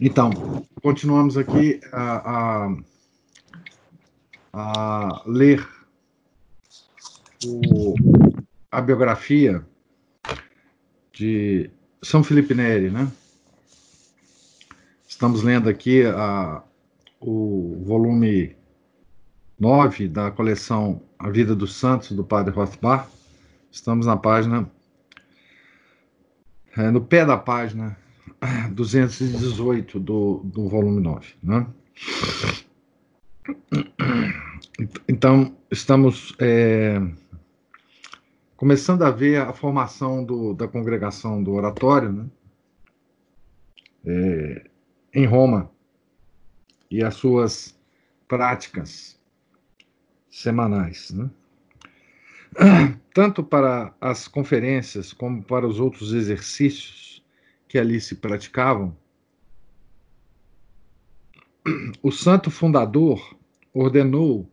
[0.00, 0.30] Então,
[0.82, 2.76] continuamos aqui a, a,
[4.52, 5.68] a ler
[7.44, 7.94] o,
[8.70, 9.64] a biografia
[11.12, 11.70] de
[12.02, 13.10] São Felipe Neri, né?
[15.06, 16.62] Estamos lendo aqui a,
[17.20, 18.56] o volume
[19.58, 23.06] 9 da coleção A Vida dos Santos, do Padre Rothbard.
[23.70, 24.70] Estamos na página
[26.76, 27.96] é, no pé da página
[28.72, 31.34] 218 do, do volume 9.
[31.42, 31.66] Né?
[35.08, 37.00] Então, estamos é,
[38.56, 42.26] começando a ver a formação do, da congregação do oratório né?
[44.04, 44.70] É,
[45.12, 45.70] em Roma
[46.90, 47.78] e as suas
[48.26, 49.20] práticas
[50.30, 51.10] semanais.
[51.10, 51.28] Né?
[53.14, 57.24] tanto para as conferências como para os outros exercícios
[57.68, 58.96] que ali se praticavam,
[62.02, 63.36] o santo fundador
[63.72, 64.50] ordenou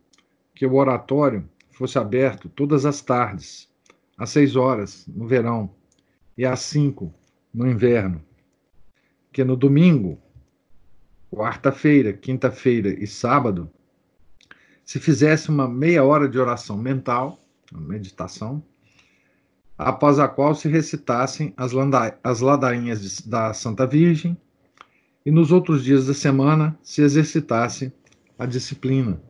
[0.54, 3.68] que o oratório fosse aberto todas as tardes,
[4.16, 5.74] às seis horas no verão
[6.36, 7.12] e às cinco
[7.52, 8.22] no inverno,
[9.32, 10.20] que no domingo,
[11.30, 13.70] quarta-feira, quinta-feira e sábado
[14.84, 18.62] se fizesse uma meia hora de oração mental meditação,
[19.76, 21.72] após a qual se recitassem as,
[22.24, 24.36] as ladainhas de, da Santa Virgem
[25.24, 27.92] e nos outros dias da semana se exercitasse
[28.38, 29.20] a disciplina.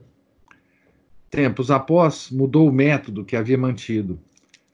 [1.31, 4.19] Tempos após, mudou o método que havia mantido.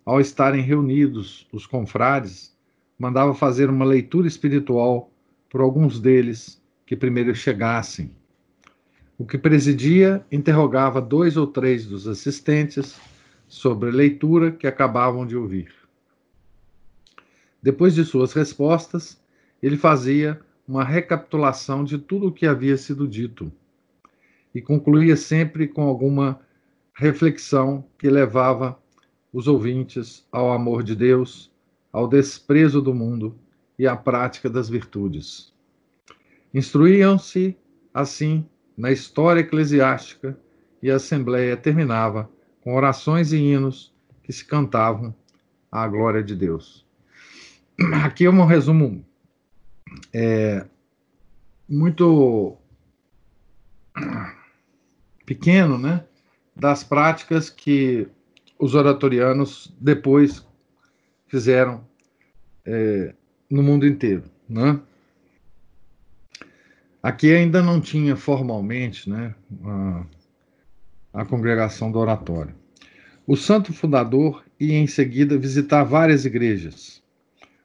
[0.04, 2.54] Ao estarem reunidos os confrades,
[2.98, 5.10] mandava fazer uma leitura espiritual
[5.48, 8.10] por alguns deles que primeiro chegassem.
[9.18, 12.96] O que presidia interrogava dois ou três dos assistentes
[13.54, 15.72] sobre a leitura que acabavam de ouvir.
[17.62, 19.22] Depois de suas respostas,
[19.62, 23.52] ele fazia uma recapitulação de tudo o que havia sido dito
[24.52, 26.40] e concluía sempre com alguma
[26.94, 28.76] reflexão que levava
[29.32, 31.48] os ouvintes ao amor de Deus,
[31.92, 33.38] ao desprezo do mundo
[33.78, 35.54] e à prática das virtudes.
[36.52, 37.56] Instruíam-se,
[37.94, 38.44] assim,
[38.76, 40.36] na história eclesiástica
[40.82, 42.28] e a Assembleia terminava
[42.64, 45.14] com orações e hinos que se cantavam
[45.70, 46.86] à glória de Deus.
[48.02, 49.04] Aqui é um resumo
[50.10, 50.64] é,
[51.68, 52.56] muito
[55.26, 56.04] pequeno, né,
[56.56, 58.08] das práticas que
[58.58, 60.46] os oratorianos depois
[61.26, 61.86] fizeram
[62.64, 63.14] é,
[63.50, 64.80] no mundo inteiro, né?
[67.02, 69.34] Aqui ainda não tinha formalmente, né,
[71.14, 72.52] a congregação do oratório.
[73.24, 77.00] O santo fundador ia em seguida visitar várias igrejas,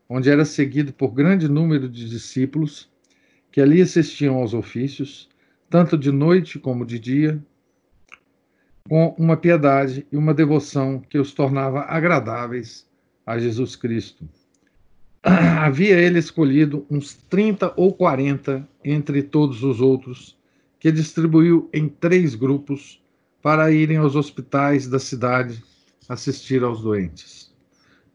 [0.08, 2.88] onde era seguido por grande número de discípulos
[3.52, 5.28] que ali assistiam aos ofícios,
[5.70, 7.44] tanto de noite como de dia,
[8.88, 12.88] com uma piedade e uma devoção que os tornava agradáveis
[13.26, 14.28] a Jesus Cristo.
[15.22, 20.38] Havia ele escolhido uns 30 ou 40 entre todos os outros,
[20.80, 23.02] que distribuiu em três grupos
[23.42, 25.64] para irem aos hospitais da cidade
[26.08, 27.54] assistir aos doentes.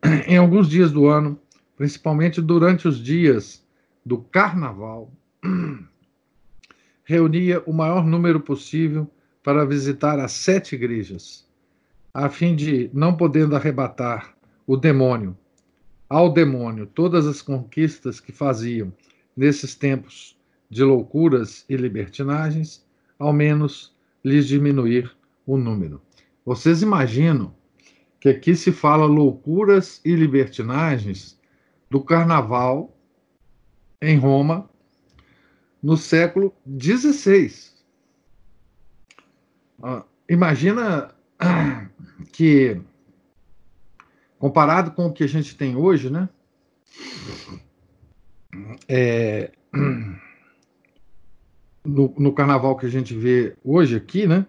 [0.26, 1.38] Em alguns dias do ano,
[1.76, 3.64] principalmente durante os dias
[4.04, 5.10] do carnaval,
[7.04, 9.10] reunia o maior número possível
[9.42, 11.46] para visitar as sete igrejas,
[12.12, 14.34] a fim de, não podendo arrebatar
[14.66, 15.36] o demônio,
[16.08, 18.92] ao demônio todas as conquistas que faziam
[19.36, 20.38] nesses tempos
[20.70, 22.84] de loucuras e libertinagens,
[23.18, 23.93] ao menos
[24.24, 25.14] lhes diminuir
[25.46, 26.00] o número.
[26.44, 27.54] Vocês imaginam
[28.18, 31.38] que aqui se fala loucuras e libertinagens
[31.90, 32.96] do carnaval
[34.00, 34.68] em Roma
[35.82, 37.52] no século XVI.
[39.82, 41.14] Ah, imagina
[42.32, 42.80] que,
[44.38, 46.28] comparado com o que a gente tem hoje, né?
[48.88, 49.52] É,
[51.84, 54.46] no, no carnaval que a gente vê hoje aqui, né?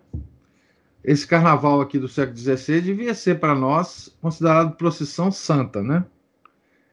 [1.04, 6.06] Esse carnaval aqui do século XVI devia ser para nós considerado procissão santa, né?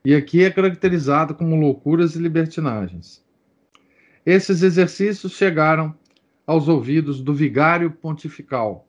[0.05, 3.25] E aqui é caracterizado como loucuras e libertinagens.
[4.27, 5.95] Esses exercícios chegaram
[6.47, 8.87] aos ouvidos do vigário pontifical,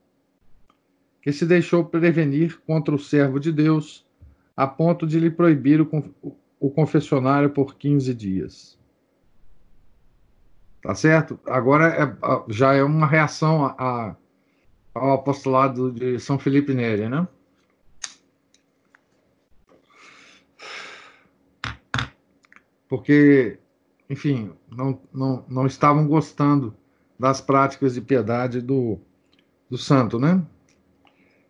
[1.21, 4.05] que se deixou prevenir contra o servo de Deus,
[4.57, 8.79] a ponto de lhe proibir o, confessionário por 15 dias.
[10.83, 11.39] Tá certo?
[11.45, 14.15] Agora é, já é uma reação a, a,
[14.93, 17.25] ao apostolado de São Felipe Neri, né?
[22.89, 23.57] Porque,
[24.09, 26.75] enfim, não, não, não estavam gostando
[27.17, 28.99] das práticas de piedade do,
[29.69, 30.45] do santo, né?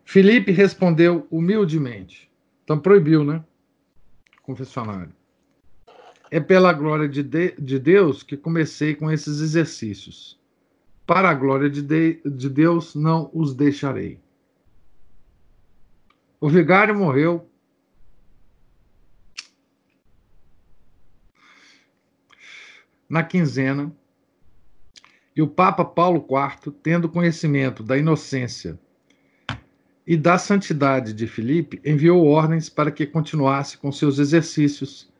[0.04, 2.30] Felipe respondeu humildemente.
[2.62, 3.44] Então proibiu, né?
[4.42, 5.12] Confessionário.
[6.30, 10.38] É pela glória de, de, de Deus que comecei com esses exercícios.
[11.06, 14.18] Para a glória de, de, de Deus não os deixarei.
[16.40, 17.48] O vigário morreu
[23.08, 23.94] na quinzena
[25.36, 28.78] e o Papa Paulo IV, tendo conhecimento da inocência
[30.06, 35.12] e da santidade de Filipe, enviou ordens para que continuasse com seus exercícios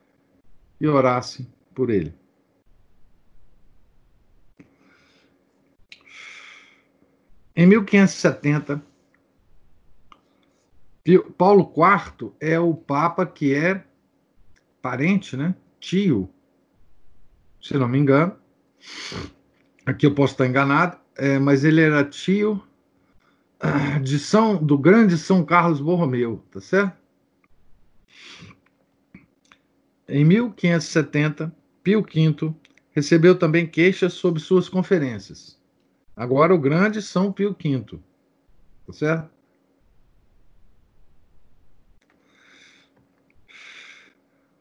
[0.81, 2.15] e orasse por ele.
[7.57, 8.83] Em 1570,
[11.39, 13.85] Paulo IV é o Papa que é
[14.83, 15.55] parente, né?
[15.79, 16.29] Tio,
[17.63, 18.35] se não me engano,
[19.87, 22.63] aqui eu posso estar enganado, é, mas ele era tio
[23.61, 27.04] ah, de São do grande São Carlos Borromeu, tá certo?
[30.07, 32.55] Em 1570, Pio V
[32.91, 35.59] recebeu também queixas sobre suas conferências.
[36.15, 37.99] Agora o grande São Pio V,
[38.87, 39.31] tá certo?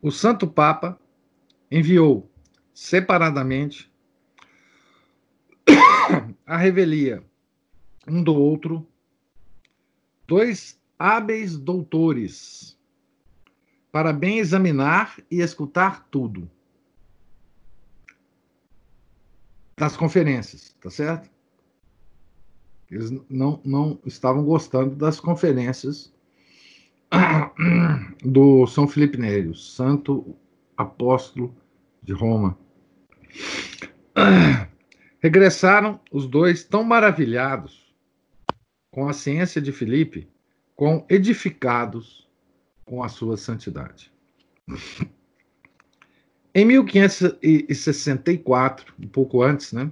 [0.02, 1.00] O Santo Papa
[1.70, 2.30] enviou
[2.74, 3.92] separadamente
[6.46, 7.24] a revelia
[8.08, 8.86] um do outro
[10.28, 12.73] dois hábeis doutores
[13.94, 16.50] para bem examinar e escutar tudo
[19.78, 21.30] das conferências, tá certo?
[22.90, 26.12] Eles não, não estavam gostando das conferências
[28.26, 30.36] do São Felipe Neri, o santo
[30.76, 31.56] apóstolo
[32.02, 32.58] de Roma.
[35.22, 37.94] Regressaram os dois tão maravilhados
[38.90, 40.28] com a ciência de Filipe,
[40.76, 42.24] com edificados
[42.86, 44.12] com a sua santidade.
[46.56, 49.92] Em 1564, um pouco antes, né,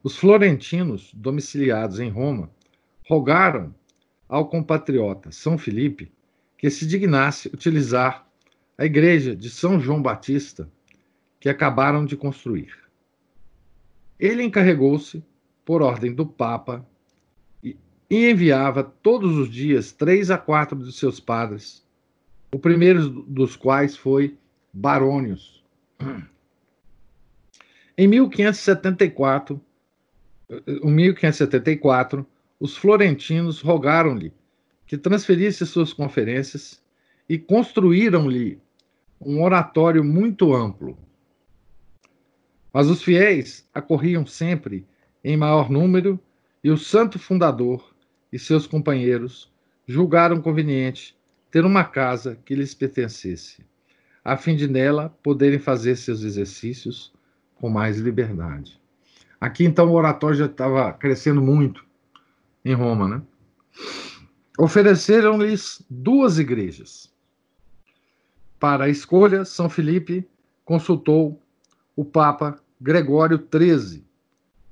[0.00, 2.48] os florentinos domiciliados em Roma
[3.08, 3.74] rogaram
[4.28, 6.12] ao compatriota São Filipe
[6.56, 8.24] que se dignasse utilizar
[8.78, 10.70] a igreja de São João Batista
[11.40, 12.72] que acabaram de construir.
[14.18, 15.22] Ele encarregou-se,
[15.64, 16.86] por ordem do Papa,
[18.08, 21.84] e enviava todos os dias três a quatro de seus padres,
[22.52, 24.36] o primeiro dos quais foi
[24.72, 25.64] Barônios.
[27.98, 29.60] Em 1574,
[30.82, 32.26] 1574,
[32.60, 34.32] os florentinos rogaram-lhe
[34.86, 36.82] que transferisse suas conferências
[37.28, 38.60] e construíram-lhe
[39.20, 40.96] um oratório muito amplo,
[42.72, 44.86] mas os fiéis acorriam sempre
[45.24, 46.20] em maior número
[46.62, 47.95] e o santo fundador
[48.32, 49.52] e seus companheiros
[49.86, 51.16] julgaram conveniente
[51.50, 53.64] ter uma casa que lhes pertencesse,
[54.24, 57.12] a fim de nela poderem fazer seus exercícios
[57.54, 58.80] com mais liberdade.
[59.40, 61.84] Aqui então o oratório já estava crescendo muito
[62.64, 63.22] em Roma, né?
[64.58, 67.12] Ofereceram-lhes duas igrejas.
[68.58, 70.28] Para a escolha, São Felipe
[70.64, 71.40] consultou
[71.94, 74.04] o Papa Gregório XIII,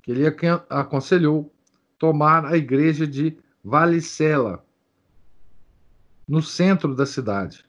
[0.02, 0.24] que ele
[0.68, 1.52] aconselhou
[1.98, 4.62] tomar a igreja de Valicela,
[6.28, 7.64] no centro da cidade,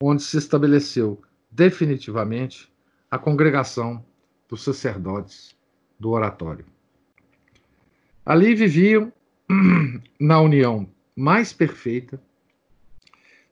[0.00, 1.20] onde se estabeleceu
[1.50, 2.72] definitivamente
[3.10, 4.02] a congregação
[4.48, 5.54] dos sacerdotes
[6.00, 6.64] do oratório.
[8.24, 9.12] Ali viviam
[10.18, 12.18] na união mais perfeita,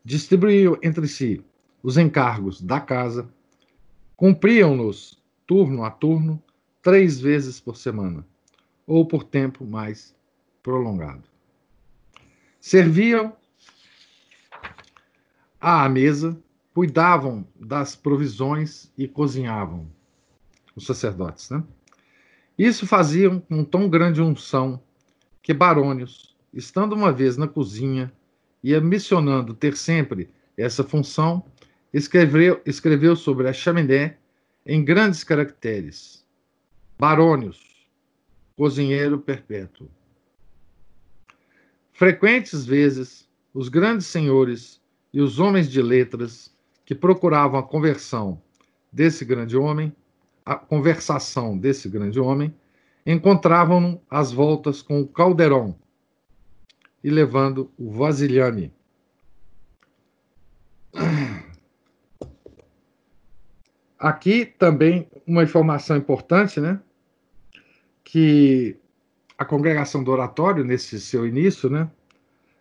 [0.02, 1.44] distribuíam entre si
[1.82, 3.28] os encargos da casa,
[4.16, 6.42] cumpriam-nos turno a turno,
[6.80, 8.26] três vezes por semana,
[8.86, 10.16] ou por tempo mais
[10.62, 11.31] prolongado.
[12.62, 13.36] Serviam
[15.60, 16.40] à mesa,
[16.72, 19.90] cuidavam das provisões e cozinhavam
[20.76, 21.64] os sacerdotes, né?
[22.56, 24.80] Isso faziam com tão grande unção
[25.42, 28.12] que Barônios, estando uma vez na cozinha
[28.62, 31.44] e ambicionando ter sempre essa função,
[31.92, 34.18] escreveu, escreveu sobre a chaminé
[34.64, 36.24] em grandes caracteres:
[36.96, 37.88] Barônios,
[38.56, 39.90] cozinheiro perpétuo.
[41.92, 44.80] Frequentes vezes, os grandes senhores
[45.12, 46.52] e os homens de letras
[46.84, 48.42] que procuravam a conversão
[48.90, 49.94] desse grande homem,
[50.44, 52.54] a conversação desse grande homem,
[53.06, 55.76] encontravam-no às voltas com o caldeirão
[57.04, 58.72] e levando o vasilhame.
[63.98, 66.80] Aqui também uma informação importante, né?
[68.02, 68.76] Que
[69.42, 71.90] a congregação do oratório, nesse seu início, né?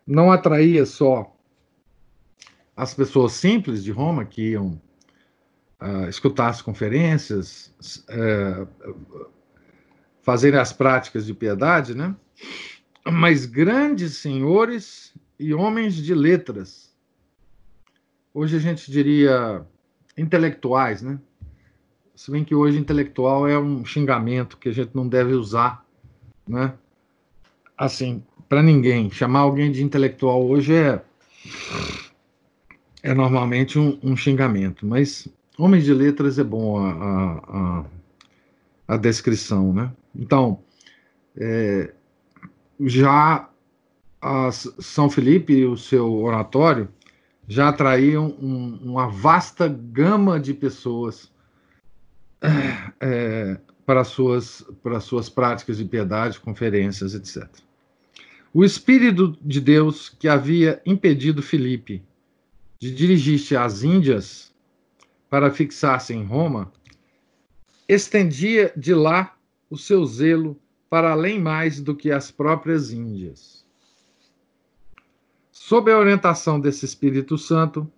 [0.06, 1.34] Não atraía só
[2.76, 4.80] as pessoas simples de Roma que iam
[5.80, 7.74] uh, escutar as conferências,
[8.08, 8.66] uh,
[10.22, 12.14] fazerem as práticas de piedade, né?
[13.04, 16.94] Mas grandes senhores e homens de letras.
[18.32, 19.66] Hoje a gente diria
[20.16, 21.18] intelectuais, né?
[22.14, 25.84] Se bem que hoje intelectual é um xingamento que a gente não deve usar,
[26.46, 26.74] né?
[27.76, 29.10] Assim, para ninguém.
[29.10, 31.02] Chamar alguém de intelectual hoje é
[33.02, 35.26] é normalmente um, um xingamento, mas
[35.58, 37.84] homens de letras é bom a, a, a,
[38.94, 39.92] a descrição, né?
[40.14, 40.60] Então,
[41.36, 41.92] é,
[42.80, 43.48] já
[44.78, 46.88] São Felipe e o seu oratório
[47.48, 51.30] já atraíam um, uma vasta gama de pessoas
[53.00, 57.48] é, para, suas, para suas práticas de piedade, conferências, etc.
[58.54, 62.02] O Espírito de Deus que havia impedido Filipe
[62.78, 64.52] de dirigir-se às Índias
[65.30, 66.70] para fixar-se em Roma,
[67.88, 69.36] estendia de lá
[69.70, 70.60] o seu zelo
[70.90, 73.64] para além mais do que as próprias Índias.
[75.50, 77.90] Sob a orientação desse Espírito Santo,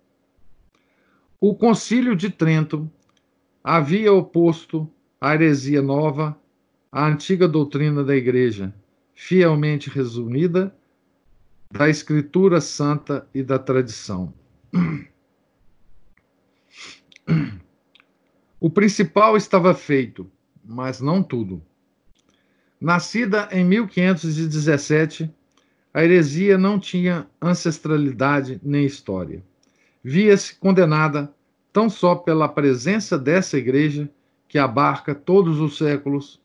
[1.41, 2.89] o Concílio de Trento
[3.63, 6.37] havia oposto a heresia nova
[6.91, 8.73] à antiga doutrina da Igreja,
[9.13, 10.75] fielmente resumida
[11.71, 14.33] da Escritura Santa e da tradição.
[18.59, 20.29] O principal estava feito,
[20.63, 21.61] mas não tudo.
[22.79, 25.31] Nascida em 1517,
[25.93, 29.43] a heresia não tinha ancestralidade nem história.
[30.03, 31.33] Via-se condenada
[31.71, 34.09] tão só pela presença dessa igreja
[34.47, 36.41] que abarca todos os séculos,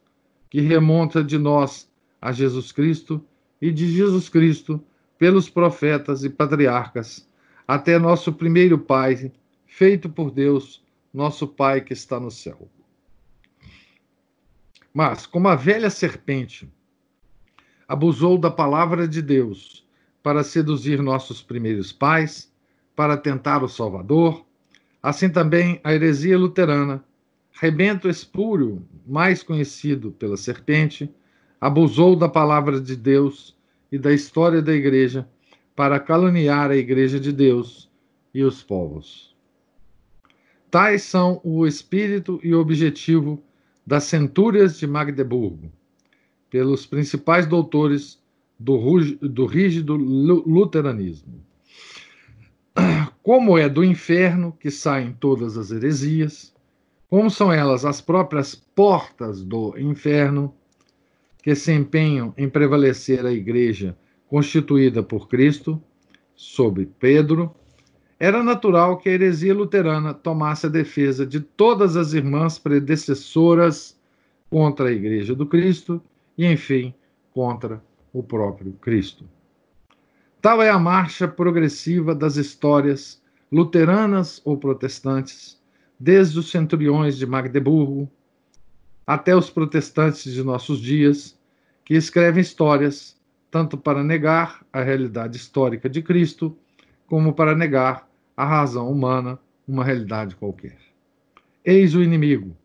[0.49, 1.89] que remonta de nós
[2.21, 3.25] a Jesus Cristo
[3.61, 4.83] e de Jesus Cristo
[5.19, 7.29] pelos profetas e patriarcas,
[7.69, 9.31] até nosso primeiro Pai,
[9.67, 12.69] feito por Deus, nosso Pai que está no céu.
[14.93, 16.69] Mas, como a velha serpente
[17.87, 19.87] abusou da palavra de Deus
[20.23, 22.53] para seduzir nossos primeiros pais,
[22.97, 24.45] para tentar o Salvador,
[25.03, 27.05] assim também a heresia luterana,
[27.61, 31.11] rebento espúrio, mais conhecido pela serpente,
[31.61, 33.55] abusou da palavra de Deus
[33.93, 35.29] e da história da igreja
[35.77, 37.91] para caluniar a igreja de Deus
[38.33, 39.37] e os povos.
[40.71, 43.45] Tais são o espírito e objetivo
[43.87, 45.71] das centúrias de Magdeburgo,
[46.49, 48.19] pelos principais doutores
[48.59, 48.79] do,
[49.21, 51.45] do rígido luteranismo.
[53.23, 56.55] Como é do inferno que saem todas as heresias,
[57.11, 60.55] como são elas as próprias portas do inferno
[61.43, 63.99] que se empenham em prevalecer a igreja
[64.29, 65.83] constituída por Cristo,
[66.37, 67.53] sob Pedro,
[68.19, 73.99] era natural que a heresia luterana tomasse a defesa de todas as irmãs predecessoras
[74.49, 76.03] contra a Igreja do Cristo
[76.37, 76.95] e, enfim,
[77.33, 79.25] contra o próprio Cristo.
[80.41, 85.60] Tal é a marcha progressiva das histórias, luteranas ou protestantes,
[86.01, 88.11] desde os centuriões de Magdeburgo
[89.07, 91.39] até os protestantes de nossos dias,
[91.85, 96.57] que escrevem histórias tanto para negar a realidade histórica de Cristo,
[97.07, 100.79] como para negar a razão humana uma realidade qualquer.
[101.65, 102.57] Eis o inimigo,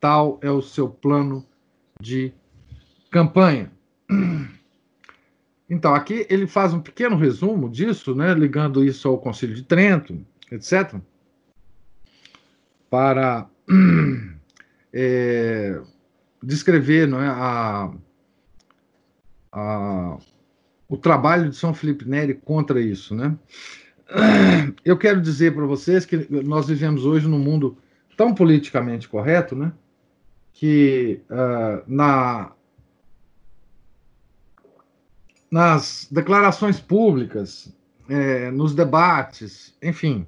[0.00, 1.46] tal é o seu plano
[2.00, 2.32] de
[3.10, 3.70] campanha.
[5.72, 10.18] Então, aqui ele faz um pequeno resumo disso, né, ligando isso ao Concílio de Trento,
[10.50, 11.00] etc.,
[12.90, 13.48] para
[14.92, 15.80] é,
[16.42, 17.92] descrever não é, a,
[19.52, 20.18] a,
[20.88, 23.14] o trabalho de São Felipe Neri contra isso.
[23.14, 23.38] Né?
[24.84, 27.78] eu quero dizer para vocês que nós vivemos hoje num mundo
[28.16, 29.72] tão politicamente correto, né?
[30.52, 32.52] Que uh, na,
[35.50, 37.74] nas declarações públicas,
[38.08, 40.26] é, nos debates, enfim,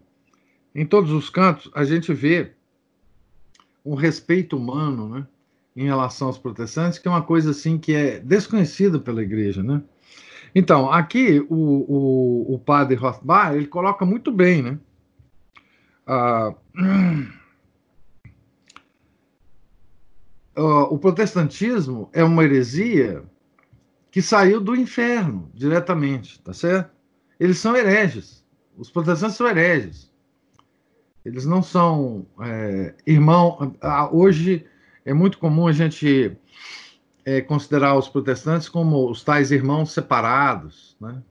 [0.74, 2.52] em todos os cantos, a gente vê
[3.84, 5.26] um respeito humano, né?
[5.74, 9.82] Em relação aos protestantes, que é uma coisa assim que é desconhecida pela igreja, né?
[10.54, 14.78] Então, aqui o, o, o padre Rothbard, ele coloca muito bem, né?
[16.06, 16.54] Ah,
[20.54, 23.24] o protestantismo é uma heresia
[24.10, 26.90] que saiu do inferno diretamente, tá certo?
[27.40, 28.44] Eles são hereges.
[28.76, 30.11] Os protestantes são hereges.
[31.24, 33.74] Eles não são é, irmão.
[34.10, 34.66] Hoje
[35.04, 36.36] é muito comum a gente
[37.24, 40.96] é, considerar os protestantes como os tais irmãos separados.
[41.00, 41.22] Né?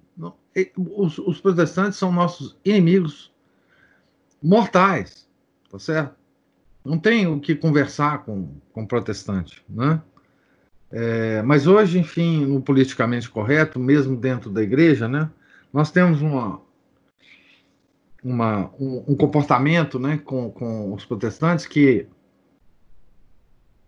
[0.95, 3.31] Os, os, protestantes são nossos inimigos
[4.41, 5.27] mortais,
[5.69, 6.15] tá certo?
[6.83, 10.01] Não tem o que conversar com, com protestante, né?
[10.91, 15.29] É, mas hoje, enfim, no politicamente correto, mesmo dentro da igreja, né,
[15.71, 16.59] nós temos uma,
[18.23, 22.07] uma, um, um, comportamento né, com, com os protestantes que,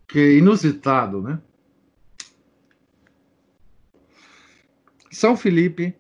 [0.08, 1.22] que é inusitado.
[1.22, 1.40] Né?
[5.12, 5.96] São Felipe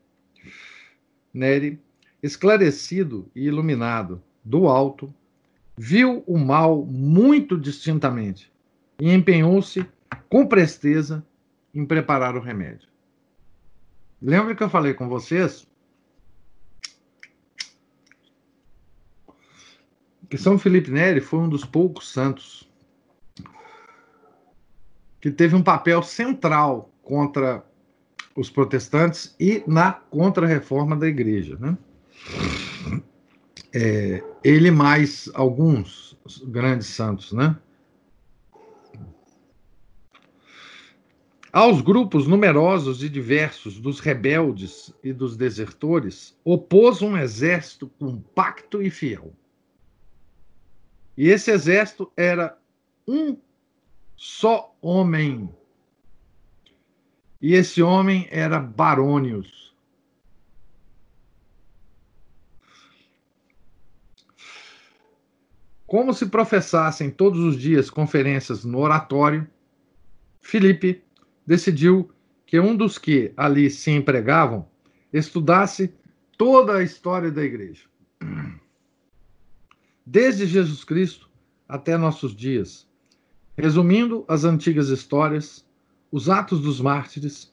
[1.34, 1.82] Neri,
[2.22, 5.13] esclarecido e iluminado do alto,
[5.75, 8.52] viu o mal muito distintamente
[9.00, 9.86] e empenhou-se
[10.30, 11.25] com presteza
[11.74, 12.88] em preparar o remédio.
[14.22, 15.68] Lembra que eu falei com vocês
[20.30, 22.70] que São Felipe Neri foi um dos poucos santos
[25.22, 27.63] que teve um papel central contra
[28.36, 31.58] os protestantes e na contra-reforma da igreja.
[31.60, 31.77] Né?
[33.74, 37.58] É, ele mais alguns grandes santos, né?
[41.53, 48.89] Aos grupos numerosos e diversos dos rebeldes e dos desertores, opôs um exército compacto e
[48.89, 49.32] fiel.
[51.15, 52.58] E esse exército era
[53.08, 53.38] um
[54.15, 55.50] só homem.
[57.42, 59.75] E esse homem era Barônios.
[65.85, 69.48] Como se professassem todos os dias conferências no oratório,
[70.42, 71.03] Filipe
[71.46, 72.09] decidiu
[72.48, 74.68] que um dos que ali se empregavam
[75.11, 75.94] estudasse
[76.35, 77.93] toda a história da igreja
[80.05, 81.29] desde Jesus Cristo
[81.68, 82.87] até nossos dias,
[83.57, 85.66] resumindo as antigas histórias,
[86.11, 87.51] os atos dos mártires,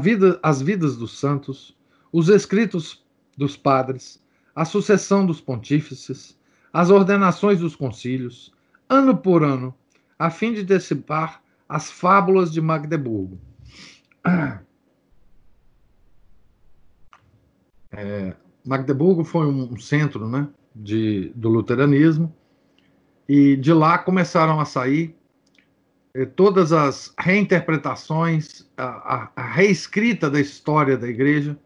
[0.00, 1.76] vida, as vidas dos santos,
[2.12, 3.04] os escritos
[3.36, 4.22] dos padres,
[4.54, 6.38] a sucessão dos pontífices,
[6.72, 8.52] as ordenações dos concílios,
[8.88, 9.74] ano por ano,
[10.18, 13.38] a fim de dissipar as fábulas de Magdeburgo.
[17.92, 22.34] É, Magdeburgo foi um centro né, de, do luteranismo,
[23.28, 25.14] e de lá começaram a sair
[26.14, 31.58] eh, todas as reinterpretações, a, a, a reescrita da história da igreja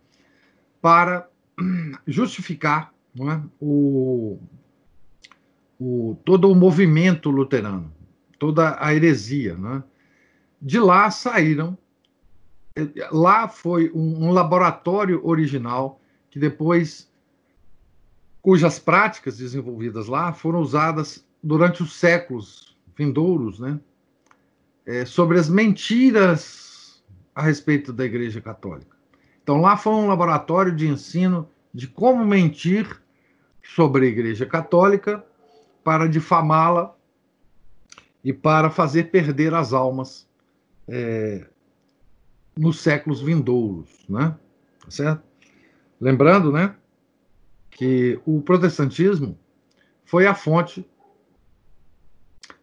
[0.83, 1.29] para
[2.07, 4.38] justificar é, o,
[5.81, 7.93] o, todo o movimento luterano,
[8.38, 9.57] toda a heresia.
[9.77, 9.83] É?
[10.61, 11.79] De lá saíram,
[12.77, 17.11] eh, lá foi um, um laboratório original que depois
[18.45, 23.81] cujas práticas desenvolvidas lá foram usadas durante os séculos vindouros, né,
[24.85, 27.03] é, sobre as mentiras
[27.35, 28.95] a respeito da Igreja Católica.
[29.43, 33.01] Então, lá foi um laboratório de ensino de como mentir
[33.63, 35.25] sobre a Igreja Católica
[35.83, 36.95] para difamá-la
[38.23, 40.29] e para fazer perder as almas
[40.87, 41.47] é,
[42.55, 44.37] nos séculos vindouros, né?
[44.85, 45.23] Tá certo?
[45.99, 46.77] Lembrando, né,
[47.75, 49.37] que o protestantismo
[50.05, 50.89] foi a fonte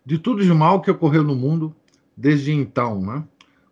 [0.05, 1.75] de tudo de mal que ocorreu no mundo
[2.15, 2.99] desde então.
[3.01, 3.23] Né?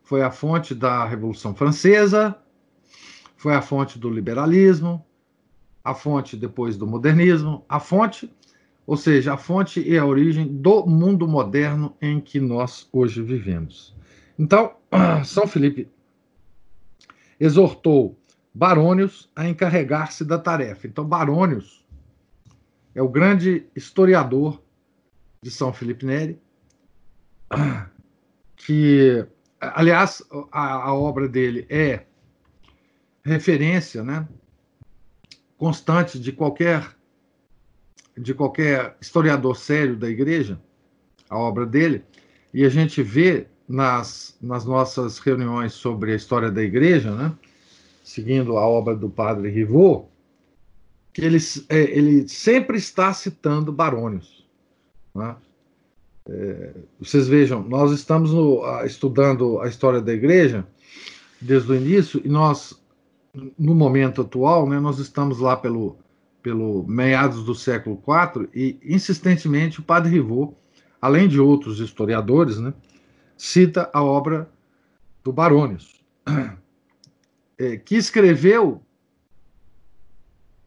[0.04, 2.38] Foi a fonte da Revolução Francesa,
[3.38, 5.04] foi a fonte do liberalismo,
[5.84, 8.30] a fonte depois do modernismo, a fonte,
[8.86, 13.95] ou seja, a fonte e a origem do mundo moderno em que nós hoje vivemos.
[14.38, 14.73] Então,
[15.23, 15.88] São Felipe
[17.39, 18.18] exortou
[18.60, 20.86] Barônios a encarregar-se da tarefa.
[20.86, 21.88] Então, Barônios
[22.93, 24.62] é o grande historiador
[25.41, 26.38] de São Felipe Neri,
[28.58, 29.26] que,
[29.62, 32.04] aliás, a, a obra dele é
[33.24, 34.28] referência, né,
[35.58, 36.98] constante de qualquer
[38.17, 40.60] de qualquer historiador sério da igreja,
[41.30, 42.04] a obra dele,
[42.54, 47.34] e a gente vê nas, nas nossas reuniões sobre a história da igreja, né,
[48.10, 50.08] seguindo a obra do padre Rivot,
[51.13, 51.38] que ele,
[51.69, 54.48] é, ele sempre está citando Barônios.
[55.13, 55.36] Né?
[56.28, 60.65] É, vocês vejam, nós estamos no, estudando a história da igreja
[61.39, 62.82] desde o início e nós,
[63.58, 65.95] no momento atual, né, nós estamos lá pelo,
[66.41, 70.56] pelo meados do século IV e insistentemente o Padre Rivaux,
[71.00, 72.74] além de outros historiadores, né,
[73.38, 74.50] cita a obra
[75.24, 76.02] do Barônios,
[77.60, 78.82] é, que escreveu,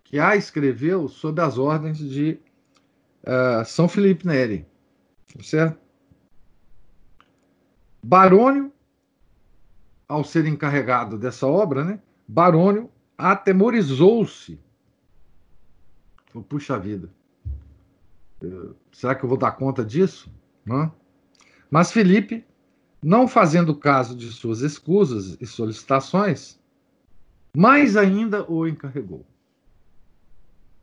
[0.05, 2.39] que a escreveu sob as ordens de
[3.23, 4.67] uh, São Felipe Neri,
[5.43, 5.81] certo?
[8.03, 8.71] Barônio,
[10.07, 14.61] ao ser encarregado dessa obra, né, Barônio atemorizou-se.
[16.49, 17.09] Puxa vida,
[18.91, 20.31] será que eu vou dar conta disso?
[20.65, 20.93] Não?
[21.71, 22.45] Mas Felipe
[23.03, 26.59] não fazendo caso de suas escusas e solicitações,
[27.57, 29.27] mais ainda o encarregou.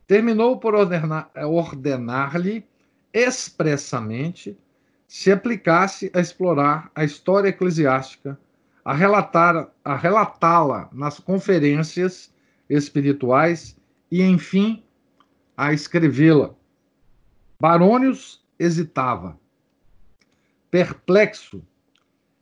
[0.06, 2.64] Terminou por ordenar-lhe
[3.12, 4.56] expressamente
[5.06, 8.38] se aplicasse a explorar a história eclesiástica,
[8.84, 12.32] a relatar a relatá-la nas conferências
[12.68, 13.76] espirituais
[14.10, 14.84] e, enfim,
[15.56, 16.54] a escrevê-la.
[17.60, 19.38] Barônios hesitava,
[20.70, 21.62] perplexo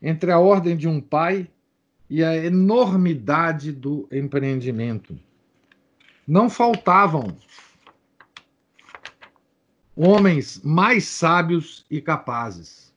[0.00, 1.50] entre a ordem de um pai
[2.08, 5.18] e a enormidade do empreendimento.
[6.26, 7.36] Não faltavam
[9.94, 12.94] homens mais sábios e capazes.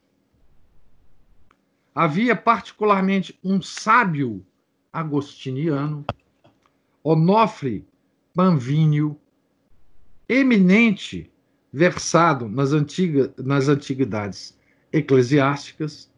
[1.93, 4.45] Havia particularmente um sábio
[4.93, 6.05] agostiniano,
[7.03, 7.85] Onofre
[8.33, 9.19] Panvínio,
[10.29, 11.29] eminente,
[11.73, 14.57] versado nas, antiga, nas antiguidades
[14.91, 16.09] eclesiásticas,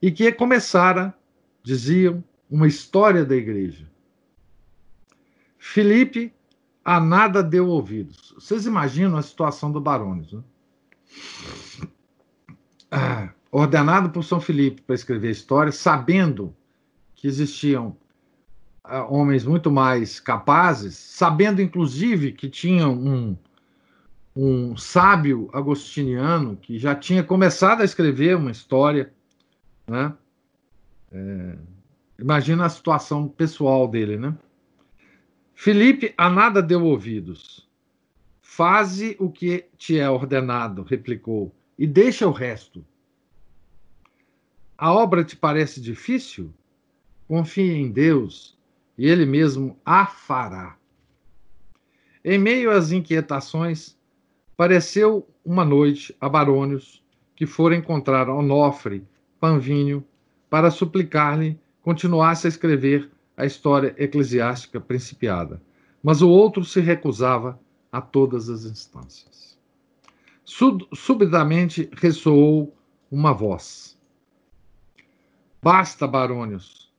[0.00, 1.12] e que começara,
[1.62, 3.90] diziam, uma história da igreja.
[5.58, 6.32] Filipe
[6.84, 8.34] a nada deu ouvidos.
[8.38, 10.42] Vocês imaginam a situação do Barões, né?
[12.90, 16.54] Ah, ordenado por São Filipe para escrever a história, sabendo
[17.14, 17.94] que existiam
[18.82, 23.36] ah, homens muito mais capazes, sabendo inclusive que tinham um,
[24.34, 29.12] um sábio agostiniano que já tinha começado a escrever uma história
[29.88, 30.12] né?
[31.10, 31.56] É,
[32.18, 34.36] imagina a situação pessoal dele, né?
[35.54, 37.68] Felipe a nada deu ouvidos.
[38.40, 42.84] Faze o que te é ordenado, replicou, e deixa o resto.
[44.76, 46.52] A obra te parece difícil?
[47.26, 48.58] Confie em Deus
[48.96, 50.76] e Ele mesmo a fará.
[52.24, 53.96] Em meio às inquietações,
[54.56, 57.02] pareceu uma noite a Barônios
[57.36, 59.06] que fora encontrar Onofre
[59.38, 60.04] Panvínio
[60.50, 65.58] para suplicar-lhe continuasse a escrever a história eclesiástica principiada,
[66.02, 67.58] mas o outro se recusava
[67.90, 69.58] a todas as instâncias.
[70.44, 72.76] Subitamente ressoou
[73.10, 73.98] uma voz.
[75.62, 76.92] Basta, Barônios,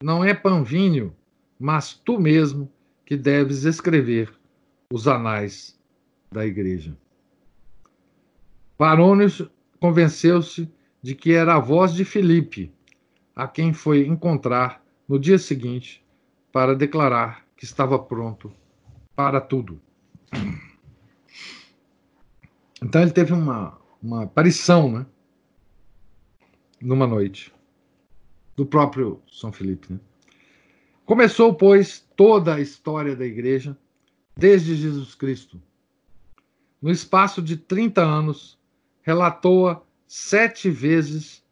[0.00, 1.12] não é Panvínio,
[1.58, 2.70] mas tu mesmo
[3.04, 4.32] que deves escrever
[4.92, 5.76] os anais
[6.30, 6.96] da igreja.
[8.78, 9.42] Barônios
[9.80, 10.70] convenceu-se
[11.02, 12.72] de que era a voz de Felipe,
[13.38, 16.04] a quem foi encontrar no dia seguinte
[16.52, 18.52] para declarar que estava pronto
[19.14, 19.80] para tudo.
[22.82, 25.06] Então ele teve uma, uma aparição, né?
[26.80, 27.54] Numa noite,
[28.56, 29.92] do próprio São Felipe.
[29.92, 30.00] Né?
[31.04, 33.78] Começou, pois, toda a história da igreja,
[34.36, 35.62] desde Jesus Cristo.
[36.82, 38.58] No espaço de 30 anos,
[39.00, 41.44] relatou-a sete vezes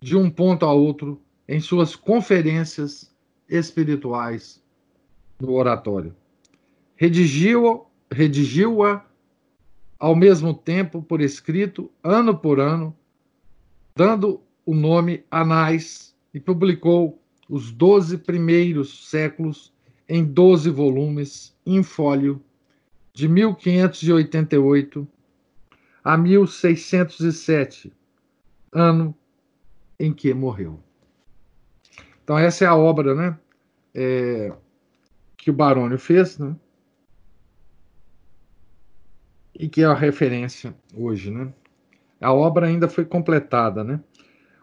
[0.00, 3.14] de um ponto a outro em suas conferências
[3.48, 4.62] espirituais
[5.40, 6.14] no oratório.
[6.96, 8.78] Redigiu-a redigiu
[9.98, 12.96] ao mesmo tempo por escrito, ano por ano,
[13.94, 19.72] dando o nome Anais, e publicou os doze primeiros séculos
[20.08, 22.42] em doze volumes, em fólio,
[23.12, 25.08] de 1588
[26.04, 27.92] a 1607,
[28.70, 29.14] ano
[29.98, 30.85] em que morreu.
[32.26, 33.38] Então, essa é a obra né,
[33.94, 34.52] é,
[35.36, 36.56] que o Barônio fez, né,
[39.54, 41.30] e que é a referência hoje.
[41.30, 41.54] Né.
[42.20, 43.84] A obra ainda foi completada.
[43.84, 44.00] Né.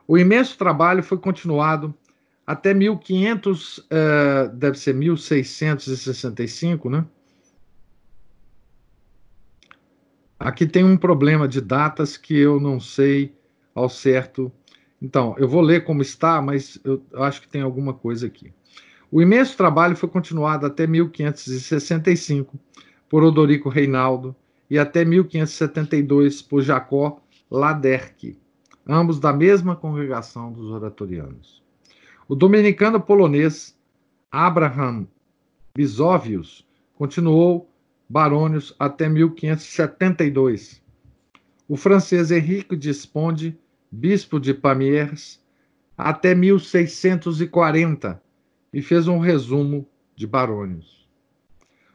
[0.06, 1.96] O imenso trabalho foi continuado
[2.46, 7.06] até 1500, é, deve ser 1665, né?
[10.38, 13.34] Aqui tem um problema de datas que eu não sei
[13.74, 14.52] ao certo.
[15.04, 18.54] Então, eu vou ler como está, mas eu acho que tem alguma coisa aqui.
[19.12, 22.58] O imenso trabalho foi continuado até 1565,
[23.10, 24.34] por Odorico Reinaldo
[24.70, 28.40] e até 1572 por Jacó Laderque,
[28.88, 31.62] ambos da mesma congregação dos oratorianos.
[32.28, 33.78] O dominicano polonês
[34.32, 35.06] Abraham
[35.76, 37.70] Bisovius continuou
[38.10, 40.82] barônios até 1572.
[41.68, 43.60] O francês Henrique de Sponde,
[43.96, 45.40] bispo de Pamiers,
[45.96, 48.20] até 1640
[48.74, 51.08] e fez um resumo de barônios.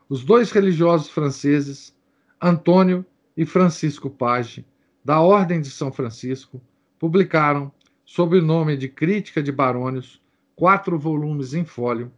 [0.08, 1.92] Os dois religiosos franceses,
[2.40, 3.04] Antônio
[3.36, 4.64] e Francisco Page,
[5.04, 6.62] da Ordem de São Francisco,
[7.00, 7.72] publicaram,
[8.04, 10.22] sob o nome de Crítica de Barônios,
[10.54, 12.12] quatro volumes em fólio,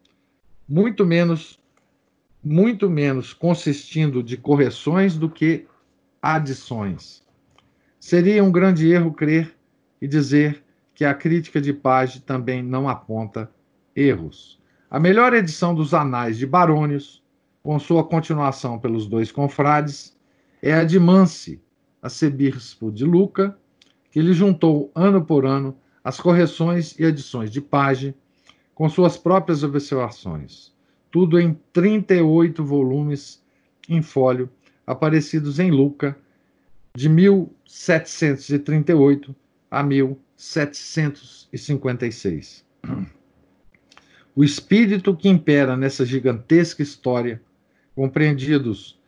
[0.68, 1.58] muito menos
[2.44, 5.66] muito menos consistindo de correções do que
[6.20, 7.22] adições.
[7.98, 9.54] Seria um grande erro crer
[10.00, 10.62] e dizer
[10.94, 13.50] que a crítica de Page também não aponta
[13.94, 14.60] erros.
[14.90, 17.22] A melhor edição dos Anais de Barônios,
[17.62, 20.16] com sua continuação pelos dois confrades,
[20.62, 21.60] é a de Mansi,
[22.02, 23.56] arcebispo de Luca,
[24.10, 28.14] que lhe juntou ano por ano as correções e edições de Page,
[28.74, 30.74] com suas próprias observações
[31.10, 33.42] tudo em 38 volumes
[33.88, 34.48] em fólio,
[34.86, 36.16] aparecidos em Luca,
[36.94, 39.34] de 1738
[39.70, 42.64] a 1756.
[44.34, 47.40] O espírito que impera nessa gigantesca história,
[47.94, 48.98] compreendidos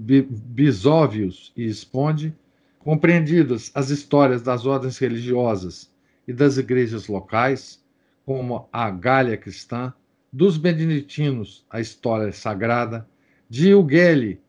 [0.00, 2.34] Bisóvios e Esponde,
[2.78, 5.92] compreendidas as histórias das ordens religiosas
[6.26, 7.82] e das igrejas locais,
[8.24, 9.92] como a Gália cristã,
[10.32, 13.08] dos beneditinos, a história sagrada,
[13.48, 14.40] de Ugeli,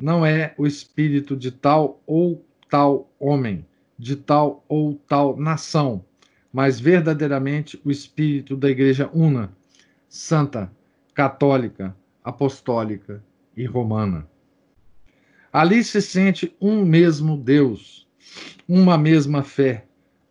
[0.00, 3.66] não é o espírito de tal ou tal homem,
[3.98, 6.04] de tal ou tal nação,
[6.52, 9.52] mas verdadeiramente o espírito da Igreja una,
[10.08, 10.70] santa,
[11.14, 13.22] católica, apostólica
[13.56, 14.28] e romana.
[15.52, 18.08] Ali se sente um mesmo Deus,
[18.66, 19.84] uma mesma fé,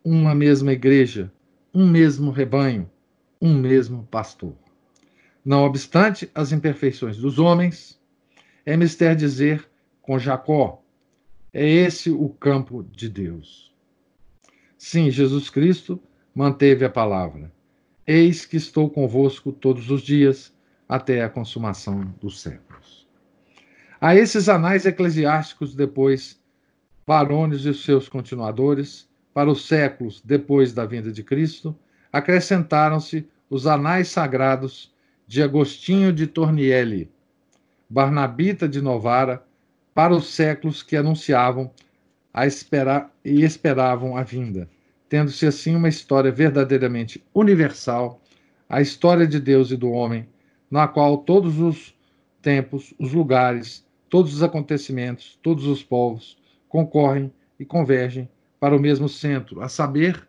[0.04, 1.32] uma mesma igreja,
[1.74, 2.90] um mesmo rebanho,
[3.40, 4.56] um mesmo pastor.
[5.44, 8.00] Não obstante as imperfeições dos homens,
[8.66, 9.68] é mister dizer
[10.02, 10.81] com Jacó:
[11.54, 13.74] é esse o campo de Deus.
[14.78, 16.02] Sim, Jesus Cristo
[16.34, 17.52] manteve a palavra.
[18.08, 20.54] Eis que estou convosco todos os dias,
[20.88, 23.08] até a consumação dos séculos.
[24.00, 26.42] A esses anais eclesiásticos, depois,
[27.06, 31.78] barões e seus continuadores, para os séculos depois da vinda de Cristo,
[32.12, 34.94] acrescentaram-se os anais sagrados
[35.28, 37.10] de Agostinho de Tornielli,
[37.90, 39.46] Barnabita de Novara,
[39.94, 41.72] para os séculos que anunciavam
[42.34, 44.70] a esperar e esperavam a vinda,
[45.10, 48.22] tendo-se assim uma história verdadeiramente universal,
[48.70, 50.28] a história de Deus e do homem,
[50.70, 51.94] na qual todos os
[52.42, 56.38] tempos, os lugares, todos os acontecimentos, todos os povos
[56.70, 60.26] concorrem e convergem para o mesmo centro, a saber,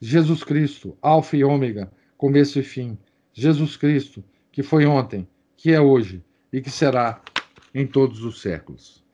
[0.00, 2.96] Jesus Cristo, Alfa e Ômega, começo e fim,
[3.32, 7.20] Jesus Cristo, que foi ontem, que é hoje e que será
[7.76, 9.04] em todos os séculos.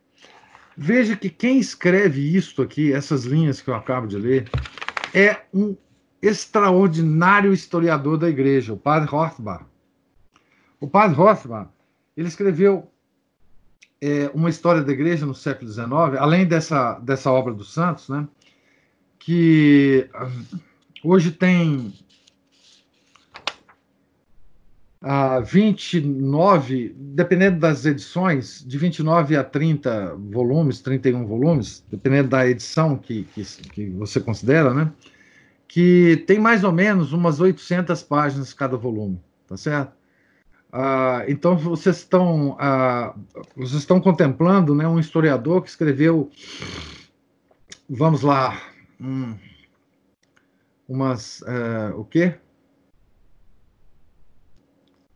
[0.77, 4.49] Veja que quem escreve isto aqui, essas linhas que eu acabo de ler,
[5.13, 5.77] é um
[6.23, 9.67] extraordinário historiador da igreja, o padre Rothbard.
[10.81, 11.71] O padre Rothbard,
[12.17, 12.89] ele escreveu
[14.01, 18.29] é, uma história da igreja no século XIX, além dessa, dessa obra dos santos, né,
[19.19, 20.31] que ah,
[21.03, 21.93] hoje tem
[25.03, 32.97] a 29, dependendo das edições, de 29 a 30 volumes, 31 volumes, dependendo da edição
[32.97, 34.93] que, que, que você considera, né?
[35.67, 39.93] Que tem mais ou menos umas 800 páginas cada volume, tá certo?
[40.73, 43.15] Ah, então vocês estão ah,
[43.57, 46.31] vocês estão contemplando, né, um historiador que escreveu,
[47.91, 48.59] vamos lá,
[49.01, 49.37] hum,
[50.89, 52.35] umas uh, o quê?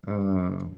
[0.07, 0.71] Uh,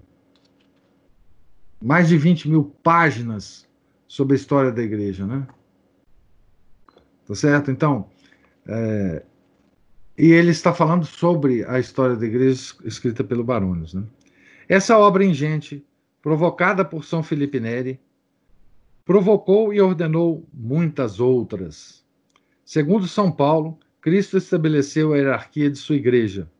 [1.82, 3.68] mais de 20 mil páginas
[4.06, 5.46] sobre a história da igreja, né?
[7.26, 7.70] Tá certo?
[7.70, 8.08] Então,
[8.66, 9.22] é,
[10.16, 14.02] e ele está falando sobre a história da igreja escrita pelo Barônios, né?
[14.68, 15.86] Essa obra ingente,
[16.20, 18.00] provocada por São Felipe Neri,
[19.04, 22.04] provocou e ordenou muitas outras.
[22.64, 26.50] Segundo São Paulo, Cristo estabeleceu a hierarquia de sua igreja,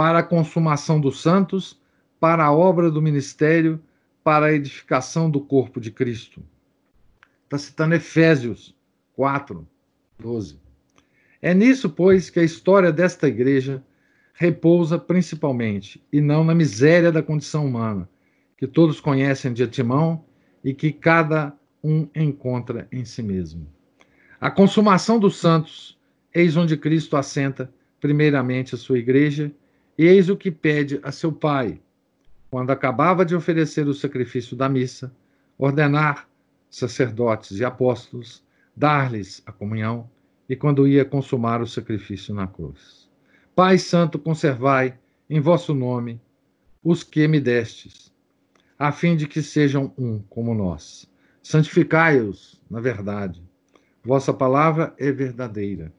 [0.00, 1.78] para a consumação dos santos,
[2.18, 3.78] para a obra do ministério,
[4.24, 6.42] para a edificação do corpo de Cristo.
[7.44, 8.74] Está citando Efésios
[9.12, 9.68] 4,
[10.18, 10.58] 12.
[11.42, 13.84] É nisso, pois, que a história desta igreja
[14.32, 18.08] repousa principalmente, e não na miséria da condição humana,
[18.56, 20.24] que todos conhecem de antemão
[20.64, 21.52] e que cada
[21.84, 23.66] um encontra em si mesmo.
[24.40, 26.00] A consumação dos santos,
[26.34, 29.52] eis onde Cristo assenta primeiramente a sua igreja,
[29.96, 31.80] eis o que pede a seu Pai,
[32.50, 35.12] quando acabava de oferecer o sacrifício da missa,
[35.56, 36.28] ordenar
[36.68, 38.42] sacerdotes e apóstolos,
[38.74, 40.08] dar-lhes a comunhão,
[40.48, 43.08] e quando ia consumar o sacrifício na cruz.
[43.54, 44.98] Pai Santo, conservai
[45.28, 46.20] em vosso nome
[46.82, 48.12] os que me destes,
[48.78, 51.08] a fim de que sejam um como nós.
[51.42, 53.42] Santificai-os na verdade.
[54.02, 55.92] Vossa palavra é verdadeira.